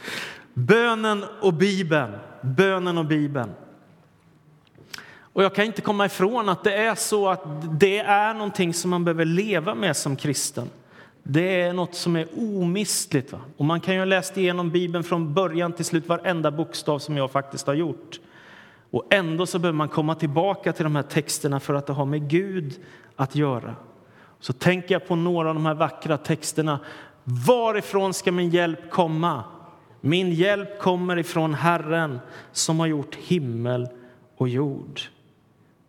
Bönen 0.55 1.25
och 1.43 1.55
Bibeln. 1.55 2.12
Bönen 2.43 2.99
och 2.99 3.07
Bibeln. 3.07 3.51
Och 5.33 5.42
jag 5.42 5.55
kan 5.55 5.64
inte 5.64 5.83
komma 5.83 6.07
ifrån 6.07 6.49
att 6.49 6.64
det 6.64 6.75
är 6.75 6.95
så 6.95 7.29
att 7.29 7.42
det 7.81 7.99
är 7.99 8.35
någonting 8.35 8.75
som 8.75 8.90
man 8.90 9.05
behöver 9.05 9.25
leva 9.25 9.75
med 9.75 9.97
som 9.97 10.16
kristen. 10.16 10.71
Det 11.23 11.61
är 11.61 11.73
något 11.73 11.95
som 11.95 12.16
är 12.16 12.27
omistligt. 12.37 13.33
Va? 13.33 13.38
Och 13.57 13.64
man 13.64 13.81
kan 13.81 13.95
ju 13.95 14.01
ha 14.01 14.05
läst 14.05 14.37
igenom 14.37 14.71
Bibeln 14.71 15.05
från 15.05 15.35
början 15.35 15.73
till 15.73 15.85
slut, 15.85 16.09
varenda 16.09 16.51
bokstav 16.51 16.99
som 16.99 17.16
jag 17.16 17.31
faktiskt 17.31 17.66
har 17.66 17.75
gjort. 17.75 18.21
Och 18.90 19.07
ändå 19.11 19.47
så 19.47 19.59
behöver 19.59 19.77
man 19.77 19.88
komma 19.88 20.14
tillbaka 20.14 20.73
till 20.73 20.85
de 20.85 20.97
här 20.97 21.03
texterna 21.03 21.61
för 21.61 21.75
att 21.75 21.87
det 21.87 21.92
har 21.92 22.07
med 22.07 22.31
Gud 22.31 22.81
att 23.16 23.35
göra. 23.35 23.77
Så 24.40 24.53
tänker 24.53 24.95
jag 24.95 25.07
på 25.09 25.16
några 25.16 25.49
av 25.49 25.55
de 25.55 25.66
här 25.66 25.75
vackra 25.75 26.18
texterna. 26.18 26.79
Varifrån 27.25 28.14
ska 28.14 28.33
min 28.33 28.51
hjälp 28.51 28.90
komma? 28.90 29.45
Min 30.01 30.33
hjälp 30.33 30.79
kommer 30.79 31.18
ifrån 31.18 31.55
Herren 31.55 32.21
som 32.53 32.81
har 32.81 32.87
gjort 32.87 33.14
himmel 33.14 33.88
och 34.37 34.49
jord. 34.49 35.01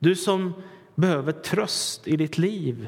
Du 0.03 0.15
som 0.15 0.53
behöver 0.95 1.31
tröst 1.31 2.07
i 2.07 2.17
ditt 2.17 2.37
liv. 2.37 2.87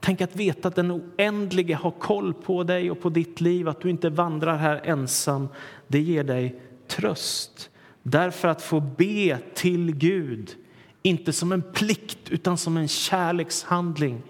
Tänk 0.00 0.20
att 0.20 0.36
veta 0.36 0.68
att 0.68 0.74
den 0.74 0.92
oändlige 0.92 1.74
har 1.74 1.90
koll 1.90 2.34
på 2.34 2.64
dig 2.64 2.90
och 2.90 3.00
på 3.00 3.08
ditt 3.08 3.40
liv, 3.40 3.68
att 3.68 3.80
du 3.80 3.90
inte 3.90 4.10
vandrar 4.10 4.56
här 4.56 4.80
ensam. 4.84 5.48
Det 5.86 6.00
ger 6.00 6.24
dig 6.24 6.60
tröst. 6.88 7.70
Därför 8.02 8.48
att 8.48 8.62
få 8.62 8.80
be 8.80 9.38
till 9.54 9.94
Gud, 9.94 10.56
inte 11.02 11.32
som 11.32 11.52
en 11.52 11.62
plikt 11.62 12.30
utan 12.30 12.58
som 12.58 12.76
en 12.76 12.88
kärlekshandling. 12.88 14.22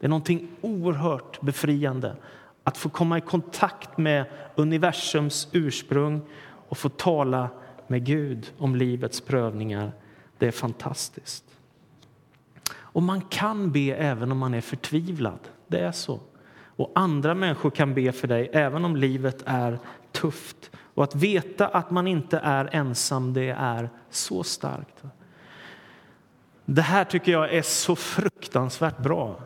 Det 0.00 0.06
är 0.06 0.10
någonting 0.10 0.48
oerhört 0.60 1.40
befriande 1.40 2.16
att 2.64 2.78
få 2.78 2.88
komma 2.88 3.18
i 3.18 3.20
kontakt 3.20 3.98
med 3.98 4.24
universums 4.54 5.48
ursprung 5.52 6.20
och 6.68 6.78
få 6.78 6.88
tala 6.88 7.48
med 7.86 8.06
Gud 8.06 8.52
om 8.58 8.76
livets 8.76 9.20
prövningar. 9.20 9.92
Det 10.38 10.46
är 10.46 10.52
fantastiskt. 10.52 11.44
Och 12.92 13.02
man 13.02 13.20
kan 13.20 13.72
be 13.72 13.94
även 13.94 14.32
om 14.32 14.38
man 14.38 14.54
är 14.54 14.60
förtvivlad. 14.60 15.38
Det 15.66 15.80
är 15.80 15.92
så. 15.92 16.20
Och 16.76 16.92
andra 16.94 17.34
människor 17.34 17.70
kan 17.70 17.94
be 17.94 18.12
för 18.12 18.28
dig 18.28 18.50
även 18.52 18.84
om 18.84 18.96
livet 18.96 19.42
är 19.46 19.78
tufft. 20.12 20.70
Och 20.94 21.04
att 21.04 21.14
veta 21.14 21.66
att 21.66 21.90
man 21.90 22.06
inte 22.06 22.38
är 22.38 22.68
ensam, 22.72 23.34
det 23.34 23.48
är 23.58 23.90
så 24.10 24.42
starkt. 24.42 25.02
Det 26.64 26.82
här 26.82 27.04
tycker 27.04 27.32
jag 27.32 27.54
är 27.54 27.62
så 27.62 27.96
fruktansvärt 27.96 28.98
bra. 28.98 29.40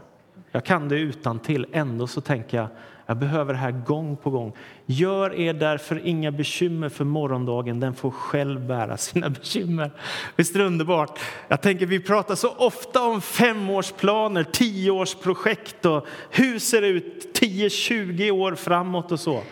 Jag 0.50 0.64
kan 0.64 0.88
det 0.88 0.98
utan 0.98 1.38
till. 1.38 1.66
Ändå 1.72 2.06
så 2.06 2.20
tänker 2.20 2.56
jag 2.56 2.68
jag 3.06 3.16
behöver 3.16 3.52
det 3.52 3.58
här 3.58 3.70
gång 3.70 4.16
på 4.16 4.30
gång. 4.30 4.52
Gör 4.86 5.34
er 5.34 5.54
därför 5.54 6.06
inga 6.06 6.30
bekymmer 6.32 6.88
för 6.88 7.04
morgondagen, 7.04 7.80
den 7.80 7.94
får 7.94 8.10
själv 8.10 8.66
bära 8.66 8.96
sina 8.96 9.30
bekymmer. 9.30 9.90
Visst 10.36 10.54
är 10.54 10.58
det 10.58 10.64
underbart? 10.64 11.18
Jag 11.48 11.62
tänker, 11.62 11.86
vi 11.86 12.00
pratar 12.00 12.34
så 12.34 12.50
ofta 12.50 13.02
om 13.02 13.20
femårsplaner, 13.20 14.44
tioårsprojekt 14.44 15.86
och 15.86 16.06
hur 16.30 16.58
ser 16.58 16.80
det 16.80 16.88
ut 16.88 17.40
10-20 17.40 18.30
år 18.30 18.54
framåt 18.54 19.12
och 19.12 19.20
så. 19.20 19.42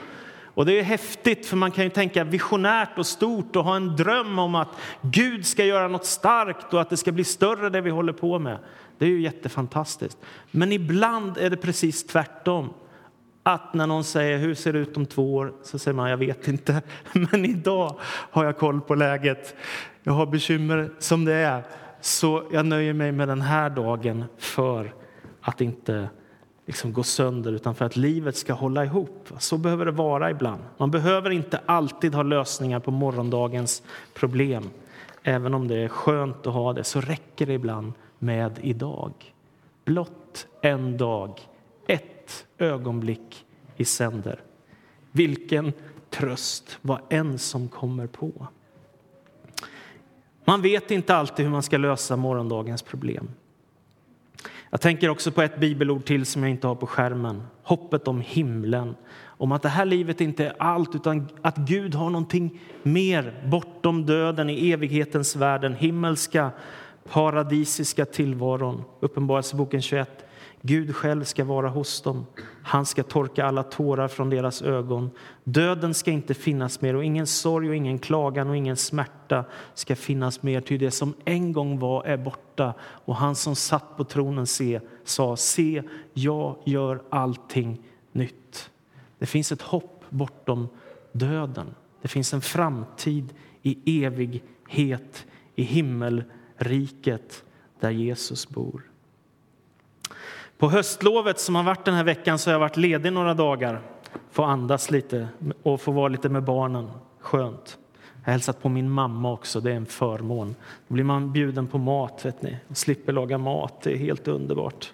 Och 0.55 0.67
det 0.67 0.79
är 0.79 0.83
häftigt, 0.83 1.47
för 1.47 1.57
man 1.57 1.71
kan 1.71 1.85
ju 1.85 1.91
tänka 1.91 2.25
visionärt 2.25 2.99
och 2.99 3.07
stort 3.07 3.57
och 3.57 3.65
ha 3.65 3.77
en 3.77 3.97
dröm 3.97 4.39
om 4.39 4.55
att 4.55 4.69
Gud 5.01 5.47
ska 5.47 5.65
göra 5.65 5.89
något 5.89 6.07
starkt 6.07 6.75
och 6.75 6.81
att 6.81 6.91
det 6.91 6.97
ska 6.97 7.13
bli 7.13 7.25
större 7.25 7.71
det 7.71 7.81
vi 7.81 7.91
håller 7.91 8.13
på 8.13 8.39
med. 8.39 8.59
Det 8.99 9.05
är 9.05 9.09
ju 9.09 9.23
jättefantastiskt. 9.23 10.19
Men 10.51 10.73
ibland 10.73 11.39
är 11.39 11.51
det 11.51 11.57
precis 11.57 12.07
tvärtom. 12.07 12.73
Att 13.43 13.75
när 13.75 13.87
någon 13.87 14.05
säger 14.05 14.39
hur 14.39 14.55
ser 14.55 14.73
det 14.73 14.79
ut 14.79 14.97
om 14.97 15.07
två 15.07 15.35
år 15.35 15.53
så 15.63 15.79
säger 15.79 15.95
man 15.95 16.11
jag 16.11 16.17
vet 16.17 16.49
inte. 16.49 16.83
Men 17.13 17.45
idag 17.45 17.97
har 18.03 18.45
jag 18.45 18.59
koll 18.59 18.81
på 18.81 18.95
läget. 18.95 19.55
Jag 20.03 20.13
har 20.13 20.27
bekymmer 20.27 20.91
som 20.99 21.25
det 21.25 21.35
är. 21.35 21.63
Så 22.01 22.43
jag 22.53 22.67
nöjer 22.67 22.93
mig 22.93 23.13
med 23.13 23.29
den 23.29 23.41
här 23.41 23.71
dagen 23.71 24.25
för 24.39 24.95
att 25.41 25.61
inte 25.61 26.09
liksom 26.67 26.93
gå 26.93 27.03
sönder 27.03 27.53
utan 27.53 27.75
för 27.75 27.85
att 27.85 27.97
livet 27.97 28.37
ska 28.37 28.53
hålla 28.53 28.85
ihop. 28.85 29.29
Så 29.39 29.59
behöver 29.59 29.85
det 29.85 29.91
vara 29.91 30.31
ibland. 30.31 30.63
Man 30.79 30.91
behöver 30.91 31.31
inte 31.31 31.61
alltid 31.67 32.15
ha 32.15 32.23
lösningar 32.23 32.81
på 32.81 32.91
morgondagens 32.91 33.83
problem. 34.15 34.71
Även 35.23 35.55
om 35.55 35.69
det 35.69 35.77
är 35.77 35.89
skönt 35.89 36.47
att 36.47 36.55
ha 36.55 36.73
det 36.73 36.85
så 36.85 37.01
räcker 37.01 37.47
det 37.47 37.53
ibland 37.53 37.93
med 38.19 38.59
idag. 38.61 39.13
Blott 39.85 40.47
en 40.61 40.97
dag, 40.97 41.41
ett 42.41 42.47
ögonblick 42.59 43.45
i 43.77 43.85
sänder. 43.85 44.41
Vilken 45.13 45.73
tröst, 46.11 46.79
vad 46.81 47.01
en 47.09 47.39
som 47.39 47.69
kommer 47.69 48.07
på. 48.07 48.47
Man 50.45 50.63
vet 50.63 50.91
inte 50.91 51.15
alltid 51.17 51.45
hur 51.45 51.53
man 51.53 51.63
ska 51.63 51.79
lösa 51.79 52.17
morgondagens 52.17 52.83
problem. 52.83 53.31
Jag 54.71 54.81
tänker 54.81 55.09
också 55.09 55.33
på 55.33 55.43
ett 55.43 55.61
bibelord 55.61 56.05
till 56.05 56.27
som 56.27 56.43
jag 56.43 56.51
inte 56.51 56.67
har 56.67 56.75
på 56.75 56.87
skärmen. 56.87 57.43
Hoppet 57.63 58.09
om 58.09 58.21
himlen. 58.21 58.95
Om 59.25 59.53
att 59.53 59.63
det 59.63 59.69
här 59.69 59.85
livet 59.85 60.21
inte 60.21 60.47
är 60.47 60.55
allt, 60.59 60.95
utan 60.95 61.29
att 61.43 61.57
Gud 61.57 61.95
har 61.95 62.11
någonting 62.11 62.61
mer 62.83 63.43
bortom 63.47 64.07
döden 64.07 64.51
i 64.51 64.71
evighetens 64.71 65.37
värld, 65.37 65.61
den 65.61 65.75
himmelska 65.75 66.51
paradisiska 67.09 68.05
tillvaron. 68.05 68.83
Uppenbarelseboken 69.01 69.83
21. 69.83 70.25
Gud 70.65 70.97
själv 70.97 71.25
ska 71.25 71.45
vara 71.45 71.69
hos 71.69 72.03
dem. 72.03 72.27
Han 72.63 72.87
ska 72.87 73.03
torka 73.03 73.45
alla 73.45 73.63
tårar 73.63 74.09
från 74.09 74.31
deras 74.31 74.63
ögon. 74.63 75.11
Döden 75.45 75.95
ska 75.95 76.11
inte 76.11 76.35
finnas 76.35 76.81
mer 76.81 76.97
och 76.97 77.05
ingen 77.05 77.27
sorg 77.27 77.69
och 77.69 77.77
ingen 77.77 77.99
klagan 77.99 78.49
och 78.49 78.57
ingen 78.57 78.77
smärta 78.77 79.45
ska 79.75 79.97
finnas 79.97 80.43
mer, 80.43 80.61
ty 80.61 80.79
det 80.79 80.91
som 80.91 81.15
en 81.25 81.53
gång 81.53 81.79
var 81.79 82.05
är 82.05 82.17
borta. 82.17 82.75
Och 82.81 83.17
han 83.17 83.35
som 83.35 83.57
satt 83.57 83.97
på 83.97 84.05
tronen 84.05 84.47
se, 84.47 84.81
sa, 85.05 85.37
se, 85.37 85.83
jag 86.13 86.57
gör 86.65 87.03
allting 87.11 87.83
nytt. 88.13 88.71
Det 89.19 89.27
finns 89.27 89.53
ett 89.53 89.63
hopp 89.63 90.05
bortom 90.09 90.69
döden. 91.13 91.75
Det 92.03 92.09
finns 92.09 92.35
en 92.35 92.41
framtid 92.41 93.35
i 93.63 94.05
evighet 94.05 95.27
i 95.55 95.63
himmelriket 95.63 97.45
där 97.81 97.91
Jesus 97.91 98.49
bor. 98.49 98.92
På 100.63 100.71
höstlovet 100.71 101.41
som 101.41 101.55
har 101.55 101.63
varit 101.63 101.85
den 101.85 101.95
här 101.95 102.05
veckan 102.05 102.39
så 102.39 102.51
har 102.51 102.53
jag 102.53 102.61
varit 102.61 102.77
ledig 102.77 103.13
några 103.13 103.35
dagar. 103.35 103.81
Få 104.31 104.45
andas 104.45 104.91
lite 104.91 105.29
och 105.63 105.81
få 105.81 105.93
vara 105.93 106.09
lite 106.09 106.29
med 106.29 106.43
barnen. 106.43 106.91
Skönt. 107.21 107.79
Jag 108.15 108.25
har 108.25 108.33
hälsat 108.33 108.63
på 108.63 108.69
min 108.69 108.91
mamma 108.91 109.33
också, 109.33 109.61
det 109.61 109.71
är 109.73 109.75
en 109.75 109.87
förmån. 109.87 110.55
Då 110.89 110.95
blir 110.95 111.05
man 111.05 111.33
bjuden 111.33 111.67
på 111.67 111.79
mat, 111.79 112.25
vet 112.25 112.43
ni. 112.43 112.57
Och 112.69 112.77
slipper 112.77 113.13
laga 113.13 113.39
mat, 113.39 113.81
det 113.83 113.93
är 113.93 113.97
helt 113.97 114.29
underbart. 114.29 114.93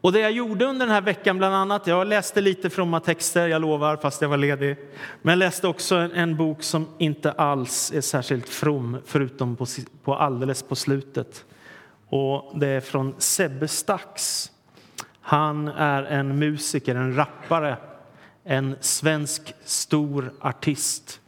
Och 0.00 0.12
det 0.12 0.20
jag 0.20 0.32
gjorde 0.32 0.64
under 0.64 0.86
den 0.86 0.94
här 0.94 1.02
veckan 1.02 1.38
bland 1.38 1.54
annat, 1.54 1.86
jag 1.86 2.06
läste 2.06 2.40
lite 2.40 2.70
fromma 2.70 3.00
texter, 3.00 3.48
jag 3.48 3.62
lovar, 3.62 3.96
fast 3.96 4.22
jag 4.22 4.28
var 4.28 4.36
ledig. 4.36 4.76
Men 5.22 5.32
jag 5.32 5.38
läste 5.38 5.68
också 5.68 5.94
en, 5.94 6.12
en 6.12 6.36
bok 6.36 6.62
som 6.62 6.86
inte 6.98 7.32
alls 7.32 7.92
är 7.92 8.00
särskilt 8.00 8.48
from, 8.48 8.96
förutom 9.04 9.56
på, 9.56 9.66
på 10.04 10.14
alldeles 10.14 10.62
på 10.62 10.74
slutet. 10.74 11.44
Och 12.08 12.58
det 12.58 12.66
är 12.66 12.80
från 12.80 13.14
Sebbe 13.18 13.68
Stax. 13.68 14.50
Han 15.20 15.68
är 15.68 16.02
en 16.02 16.38
musiker, 16.38 16.94
en 16.94 17.16
rappare, 17.16 17.76
en 18.44 18.76
svensk 18.80 19.54
stor 19.64 20.32
artist. 20.40 21.20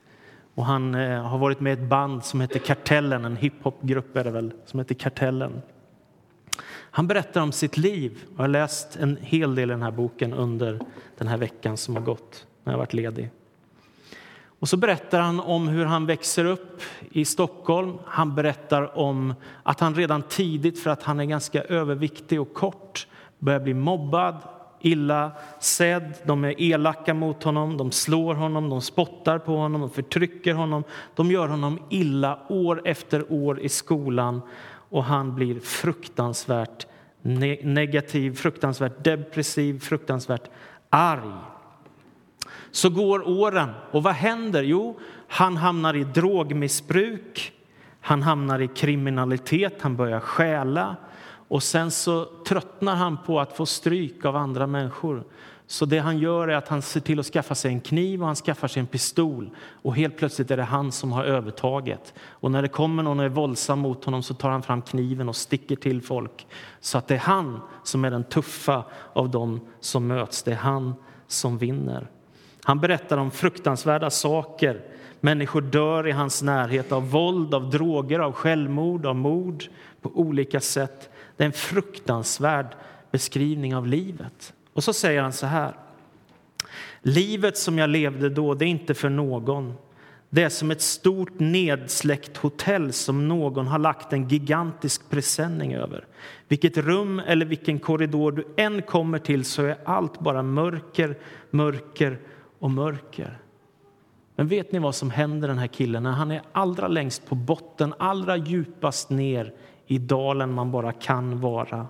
Och 0.54 0.66
han 0.66 0.94
eh, 0.94 1.22
har 1.22 1.38
varit 1.38 1.60
med 1.60 1.78
i 1.78 1.82
ett 1.82 1.88
band 1.88 2.24
som 2.24 2.40
heter 2.40 2.58
Kartellen, 2.58 3.24
en 3.24 3.36
hiphopgrupp 3.36 4.16
är 4.16 4.24
det 4.24 4.30
väl, 4.30 4.52
som 4.64 4.80
heter 4.80 4.94
Kartellen. 4.94 5.62
Han 6.90 7.06
berättar 7.06 7.40
om 7.40 7.52
sitt 7.52 7.76
liv. 7.76 8.18
Jag 8.36 8.42
har 8.42 8.48
läst 8.48 8.96
en 8.96 9.18
hel 9.20 9.54
del 9.54 9.70
i 9.70 9.72
den 9.72 9.82
här 9.82 9.90
boken 9.90 10.32
under 10.32 10.80
den 11.18 11.28
här 11.28 11.36
veckan 11.36 11.76
som 11.76 11.96
har 11.96 12.02
gått 12.02 12.46
när 12.64 12.72
jag 12.72 12.78
varit 12.78 12.94
ledig. 12.94 13.30
Och 14.60 14.68
så 14.68 14.76
berättar 14.76 15.20
han 15.20 15.40
om 15.40 15.68
hur 15.68 15.84
han 15.84 16.06
växer 16.06 16.44
upp 16.44 16.82
i 17.10 17.24
Stockholm. 17.24 17.98
Han 18.04 18.34
berättar 18.34 18.98
om 18.98 19.34
att 19.62 19.80
han 19.80 19.94
redan 19.94 20.22
tidigt, 20.22 20.82
för 20.82 20.90
att 20.90 21.02
han 21.02 21.20
är 21.20 21.24
ganska 21.24 21.62
överviktig 21.62 22.40
och 22.40 22.54
kort, 22.54 23.06
börjar 23.38 23.60
bli 23.60 23.74
mobbad, 23.74 24.36
illa 24.80 25.32
sedd. 25.60 26.14
De 26.24 26.44
är 26.44 26.60
elaka 26.60 27.14
mot 27.14 27.42
honom, 27.42 27.76
de 27.76 27.90
slår 27.92 28.34
honom, 28.34 28.68
de 28.68 28.82
spottar 28.82 29.38
på 29.38 29.56
honom 29.56 29.80
de 29.80 29.90
förtrycker 29.90 30.54
honom. 30.54 30.84
De 31.14 31.30
gör 31.30 31.48
honom 31.48 31.78
illa 31.90 32.38
år 32.48 32.82
efter 32.84 33.32
år 33.32 33.60
i 33.60 33.68
skolan 33.68 34.42
och 34.90 35.04
han 35.04 35.34
blir 35.34 35.60
fruktansvärt 35.60 36.86
negativ, 37.62 38.36
fruktansvärt 38.36 39.04
depressiv, 39.04 39.80
fruktansvärt 39.80 40.50
arg. 40.90 41.55
Så 42.70 42.90
går 42.90 43.28
åren, 43.28 43.70
och 43.90 44.02
vad 44.02 44.14
händer? 44.14 44.62
Jo, 44.62 44.98
han 45.28 45.56
hamnar 45.56 45.96
i 45.96 46.04
drogmissbruk, 46.04 47.52
han 48.00 48.22
hamnar 48.22 48.60
i 48.60 48.68
kriminalitet, 48.68 49.82
han 49.82 49.96
börjar 49.96 50.20
stjäla 50.20 50.96
och 51.48 51.62
sen 51.62 51.90
så 51.90 52.24
tröttnar 52.24 52.94
han 52.94 53.18
på 53.26 53.40
att 53.40 53.56
få 53.56 53.66
stryk 53.66 54.24
av 54.24 54.36
andra 54.36 54.66
människor. 54.66 55.24
Så 55.66 55.84
det 55.86 55.98
han 55.98 56.18
gör 56.18 56.48
är 56.48 56.56
att 56.56 56.68
han 56.68 56.82
ser 56.82 57.00
till 57.00 57.20
att 57.20 57.26
skaffa 57.26 57.54
sig 57.54 57.72
en 57.72 57.80
kniv 57.80 58.20
och 58.20 58.26
han 58.26 58.36
skaffar 58.36 58.68
sig 58.68 58.80
en 58.80 58.86
pistol. 58.86 59.50
Och 59.82 59.96
helt 59.96 60.16
plötsligt 60.16 60.50
är 60.50 60.56
det 60.56 60.62
han 60.62 60.92
som 60.92 61.12
har 61.12 61.24
övertaget. 61.24 62.14
Och 62.28 62.50
när 62.50 62.62
det 62.62 62.68
kommer 62.68 63.02
någon 63.02 63.18
och 63.18 63.24
är 63.24 63.28
våldsam 63.28 63.78
mot 63.78 64.04
honom 64.04 64.22
så 64.22 64.34
tar 64.34 64.50
han 64.50 64.62
fram 64.62 64.82
kniven 64.82 65.28
och 65.28 65.36
sticker 65.36 65.76
till 65.76 66.02
folk. 66.02 66.46
Så 66.80 66.98
att 66.98 67.08
det 67.08 67.14
är 67.14 67.18
han 67.18 67.60
som 67.82 68.04
är 68.04 68.10
den 68.10 68.24
tuffa 68.24 68.84
av 69.12 69.30
dem 69.30 69.60
som 69.80 70.06
möts. 70.06 70.42
Det 70.42 70.52
är 70.52 70.56
han 70.56 70.94
som 71.26 71.58
vinner. 71.58 72.10
Han 72.66 72.80
berättar 72.80 73.16
om 73.16 73.30
fruktansvärda 73.30 74.10
saker. 74.10 74.80
Människor 75.20 75.60
dör 75.60 76.08
i 76.08 76.10
hans 76.10 76.42
närhet 76.42 76.92
av 76.92 77.10
våld, 77.10 77.54
av 77.54 77.70
droger, 77.70 78.18
av 78.18 78.32
självmord, 78.32 79.06
av 79.06 79.16
mord 79.16 79.64
på 80.00 80.10
olika 80.14 80.60
sätt. 80.60 81.10
Det 81.36 81.44
är 81.44 81.46
en 81.46 81.52
fruktansvärd 81.52 82.66
beskrivning 83.10 83.76
av 83.76 83.86
livet. 83.86 84.52
Och 84.72 84.84
så 84.84 84.92
säger 84.92 85.22
han 85.22 85.32
så 85.32 85.46
här. 85.46 85.74
Livet 87.02 87.58
som 87.58 87.78
jag 87.78 87.90
levde 87.90 88.28
då, 88.28 88.54
det 88.54 88.64
är 88.64 88.68
inte 88.68 88.94
för 88.94 89.08
någon. 89.08 89.74
Det 90.30 90.42
är 90.42 90.48
som 90.48 90.70
ett 90.70 90.82
stort 90.82 91.38
nedsläckt 91.40 92.36
hotell 92.36 92.92
som 92.92 93.28
någon 93.28 93.66
har 93.66 93.78
lagt 93.78 94.12
en 94.12 94.28
gigantisk 94.28 95.10
presenning 95.10 95.74
över. 95.74 96.06
Vilket 96.48 96.76
rum 96.76 97.22
eller 97.26 97.46
vilken 97.46 97.78
korridor 97.78 98.32
du 98.32 98.46
än 98.56 98.82
kommer 98.82 99.18
till 99.18 99.44
så 99.44 99.62
är 99.62 99.76
allt 99.84 100.20
bara 100.20 100.42
mörker, 100.42 101.18
mörker 101.50 102.18
och 102.58 102.70
mörker. 102.70 103.38
Men 104.36 104.48
vet 104.48 104.72
ni 104.72 104.78
vad 104.78 104.94
som 104.94 105.10
händer 105.10 105.48
den 105.48 105.58
här 105.58 105.66
killen 105.66 106.02
när 106.02 106.12
han 106.12 106.30
är 106.30 106.42
allra 106.52 106.88
längst 106.88 107.26
på 107.26 107.34
botten, 107.34 107.94
allra 107.98 108.36
djupast 108.36 109.10
ner 109.10 109.52
i 109.86 109.98
dalen 109.98 110.52
man 110.52 110.70
bara 110.70 110.92
kan 110.92 111.40
vara? 111.40 111.86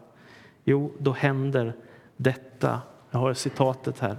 Jo, 0.65 0.93
då 0.99 1.13
händer 1.13 1.75
detta. 2.17 2.81
Jag 3.11 3.19
har 3.19 3.35
citatet 3.35 3.99
här. 3.99 4.17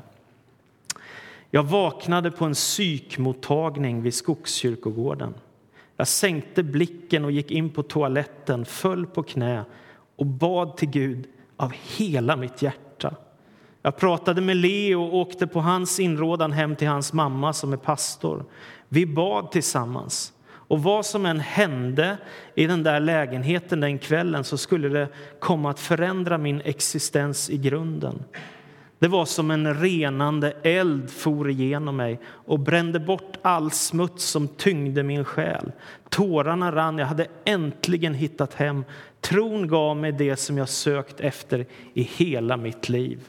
Jag 1.52 1.64
vaknade 1.64 2.32
på 2.32 2.46
en 2.46 2.54
psykmottagning 2.54 4.02
vid 4.02 4.14
Skogskyrkogården. 4.14 5.34
Jag 5.98 6.08
sänkte 6.08 6.64
blicken 6.64 7.26
och 7.26 7.32
gick 7.32 7.52
in 7.52 7.70
på 7.70 7.84
toaletten, 7.84 8.66
föll 8.66 9.06
på 9.06 9.24
knä 9.24 9.66
och 10.16 10.26
bad 10.26 10.78
till 10.78 10.90
Gud 10.90 11.28
av 11.58 11.74
hela 11.98 12.36
mitt 12.36 12.62
hjärta. 12.62 12.87
Jag 13.88 13.98
pratade 13.98 14.42
med 14.42 14.58
Leo 14.58 15.04
och 15.04 15.16
åkte 15.16 15.48
på 15.48 15.60
hans 15.62 16.00
inrådan 16.00 16.52
hem 16.52 16.76
till 16.76 16.88
hans 16.88 17.14
mamma 17.14 17.54
som 17.54 17.74
är 17.74 17.78
pastor. 17.78 18.46
Vi 18.90 19.06
bad 19.06 19.52
tillsammans. 19.52 20.34
Och 20.48 20.84
vad 20.84 21.06
som 21.06 21.26
än 21.26 21.40
hände 21.40 22.18
i 22.56 22.68
den 22.68 22.84
där 22.84 23.00
lägenheten 23.00 23.80
den 23.80 24.00
kvällen 24.00 24.44
så 24.44 24.58
skulle 24.58 24.90
det 24.90 25.08
komma 25.40 25.70
att 25.70 25.80
förändra 25.80 26.38
min 26.38 26.62
existens 26.62 27.50
i 27.50 27.58
grunden. 27.58 28.24
Det 29.00 29.08
var 29.08 29.26
som 29.26 29.52
en 29.52 29.74
renande 29.82 30.54
eld 30.64 31.10
for 31.10 31.50
igenom 31.50 31.96
mig 31.96 32.20
och 32.26 32.60
brände 32.60 33.00
bort 33.00 33.38
all 33.42 33.72
smuts 33.72 34.24
som 34.24 34.48
tyngde 34.48 35.04
min 35.04 35.26
själ. 35.26 35.72
Tårarna 36.10 36.72
rann, 36.72 36.98
jag 36.98 37.08
hade 37.08 37.28
äntligen 37.46 38.14
hittat 38.14 38.54
hem. 38.54 38.84
Tron 39.22 39.68
gav 39.68 39.98
mig 39.98 40.12
det 40.12 40.36
som 40.36 40.58
jag 40.58 40.70
sökt 40.70 41.20
efter 41.20 41.66
i 41.94 42.02
hela 42.02 42.58
mitt 42.58 42.90
liv. 42.90 43.20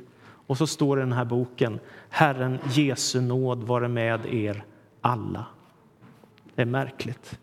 Och 0.48 0.58
så 0.58 0.66
står 0.66 0.96
det 0.96 1.02
i 1.02 1.04
den 1.04 1.12
här 1.12 1.24
boken, 1.24 1.80
Herren 2.08 2.58
Jesu 2.70 3.20
nåd 3.20 3.62
vare 3.62 3.88
med 3.88 4.26
er 4.26 4.64
alla. 5.00 5.46
Det 6.54 6.62
är 6.62 6.66
märkligt. 6.66 7.38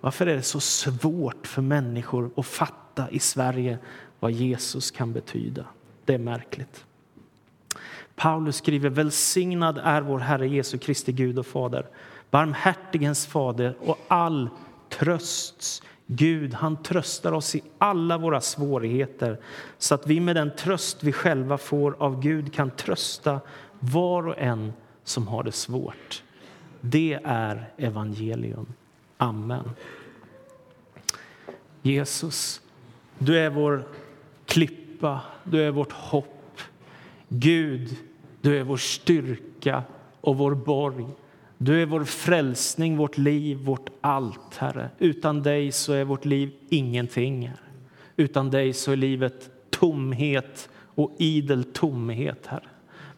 Varför 0.00 0.26
är 0.26 0.36
det 0.36 0.42
så 0.42 0.60
svårt 0.60 1.46
för 1.46 1.62
människor 1.62 2.30
att 2.36 2.46
fatta 2.46 3.10
i 3.10 3.18
Sverige 3.18 3.78
vad 4.20 4.32
Jesus 4.32 4.90
kan 4.90 5.12
betyda? 5.12 5.64
Det 6.04 6.14
är 6.14 6.18
märkligt. 6.18 6.84
Paulus 8.16 8.56
skriver 8.56 8.90
välsignad 8.90 9.78
är 9.84 10.00
vår 10.00 10.18
Herre 10.18 10.48
Jesu 10.48 10.78
Kristi 10.78 11.12
Gud 11.12 11.38
och 11.38 11.46
Fader, 11.46 11.86
barmhärtigens 12.30 13.26
Fader 13.26 13.76
och 13.80 13.98
all 14.08 14.48
trösts 14.88 15.82
Gud. 16.06 16.54
Han 16.54 16.82
tröstar 16.82 17.32
oss 17.32 17.54
i 17.54 17.62
alla 17.78 18.18
våra 18.18 18.40
svårigheter 18.40 19.38
så 19.78 19.94
att 19.94 20.06
vi 20.06 20.20
med 20.20 20.36
den 20.36 20.56
tröst 20.56 21.02
vi 21.02 21.12
själva 21.12 21.58
får 21.58 21.96
av 21.98 22.20
Gud 22.20 22.54
kan 22.54 22.70
trösta 22.70 23.40
var 23.80 24.28
och 24.28 24.38
en 24.38 24.72
som 25.04 25.28
har 25.28 25.42
det 25.42 25.52
svårt. 25.52 26.22
Det 26.80 27.20
är 27.24 27.70
evangelium. 27.76 28.66
Amen. 29.16 29.70
Jesus, 31.82 32.60
du 33.18 33.38
är 33.38 33.50
vår 33.50 33.84
klippa, 34.46 35.20
du 35.44 35.62
är 35.62 35.70
vårt 35.70 35.92
hopp. 35.92 36.60
Gud, 37.28 37.96
du 38.40 38.58
är 38.58 38.64
vår 38.64 38.76
styrka 38.76 39.82
och 40.20 40.36
vår 40.36 40.54
borg. 40.54 41.06
Du 41.64 41.82
är 41.82 41.86
vår 41.86 42.04
frälsning, 42.04 42.96
vårt 42.96 43.18
liv, 43.18 43.58
vårt 43.58 43.90
allt, 44.00 44.56
Herre. 44.56 44.90
Utan 44.98 45.42
dig 45.42 45.72
så 45.72 45.92
är 45.92 46.04
vårt 46.04 46.24
liv 46.24 46.50
ingenting. 46.68 47.46
Herre. 47.46 47.58
Utan 48.16 48.50
dig 48.50 48.72
så 48.72 48.92
är 48.92 48.96
livet 48.96 49.50
tomhet 49.70 50.68
och 50.94 51.12
idel 51.18 51.64
tomhet, 51.64 52.46
Herre. 52.46 52.68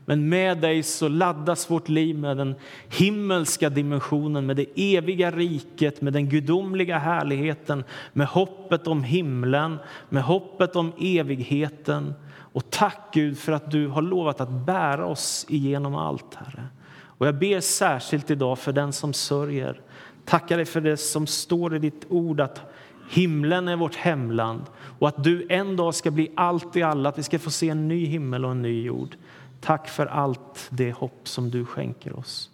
Men 0.04 0.28
med 0.28 0.58
dig 0.58 0.82
så 0.82 1.08
laddas 1.08 1.70
vårt 1.70 1.88
liv 1.88 2.18
med 2.18 2.36
den 2.36 2.54
himmelska 2.88 3.70
dimensionen, 3.70 4.46
med 4.46 4.56
det 4.56 4.96
eviga 4.96 5.30
riket, 5.30 6.00
med 6.02 6.12
den 6.12 6.28
gudomliga 6.28 6.98
härligheten, 6.98 7.84
med 8.12 8.26
hoppet 8.26 8.86
om 8.86 9.02
himlen, 9.02 9.78
med 10.08 10.22
hoppet 10.22 10.76
om 10.76 10.92
evigheten. 11.00 12.14
Och 12.36 12.70
tack 12.70 13.08
Gud 13.12 13.38
för 13.38 13.52
att 13.52 13.70
du 13.70 13.88
har 13.88 14.02
lovat 14.02 14.40
att 14.40 14.66
bära 14.66 15.06
oss 15.06 15.46
igenom 15.48 15.94
allt, 15.94 16.34
Herre. 16.34 16.68
Och 17.18 17.26
jag 17.26 17.38
ber 17.38 17.60
särskilt 17.60 18.30
idag 18.30 18.58
för 18.58 18.72
den 18.72 18.92
som 18.92 19.12
sörjer. 19.12 19.80
Tackar 20.24 20.56
dig 20.56 20.66
för 20.66 20.80
det 20.80 20.96
som 20.96 21.26
står 21.26 21.76
i 21.76 21.78
ditt 21.78 22.06
ord 22.08 22.40
att 22.40 22.60
himlen 23.10 23.68
är 23.68 23.76
vårt 23.76 23.94
hemland 23.94 24.62
och 24.98 25.08
att 25.08 25.24
du 25.24 25.46
en 25.48 25.76
dag 25.76 25.94
ska 25.94 26.10
bli 26.10 26.32
allt 26.34 26.76
i 26.76 26.82
alla, 26.82 27.08
att 27.08 27.18
vi 27.18 27.22
ska 27.22 27.38
få 27.38 27.50
se 27.50 27.68
en 27.68 27.88
ny 27.88 28.06
himmel 28.06 28.44
och 28.44 28.50
en 28.50 28.62
ny 28.62 28.82
jord. 28.82 29.16
Tack 29.60 29.88
för 29.88 30.06
allt 30.06 30.68
det 30.70 30.92
hopp 30.92 31.28
som 31.28 31.50
du 31.50 31.64
skänker 31.64 32.18
oss. 32.18 32.50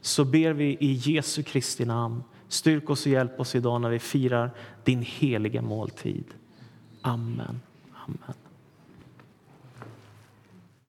Så 0.00 0.24
ber 0.24 0.52
vi 0.52 0.76
i 0.80 0.92
Jesu 0.92 1.42
Kristi 1.42 1.84
namn. 1.84 2.22
Styrk 2.48 2.90
oss 2.90 3.06
och 3.06 3.12
hjälp 3.12 3.40
oss 3.40 3.54
idag 3.54 3.80
när 3.80 3.90
vi 3.90 3.98
firar 3.98 4.50
din 4.84 5.02
heliga 5.02 5.62
måltid. 5.62 6.24
Amen. 7.02 7.60
Amen. 8.06 8.43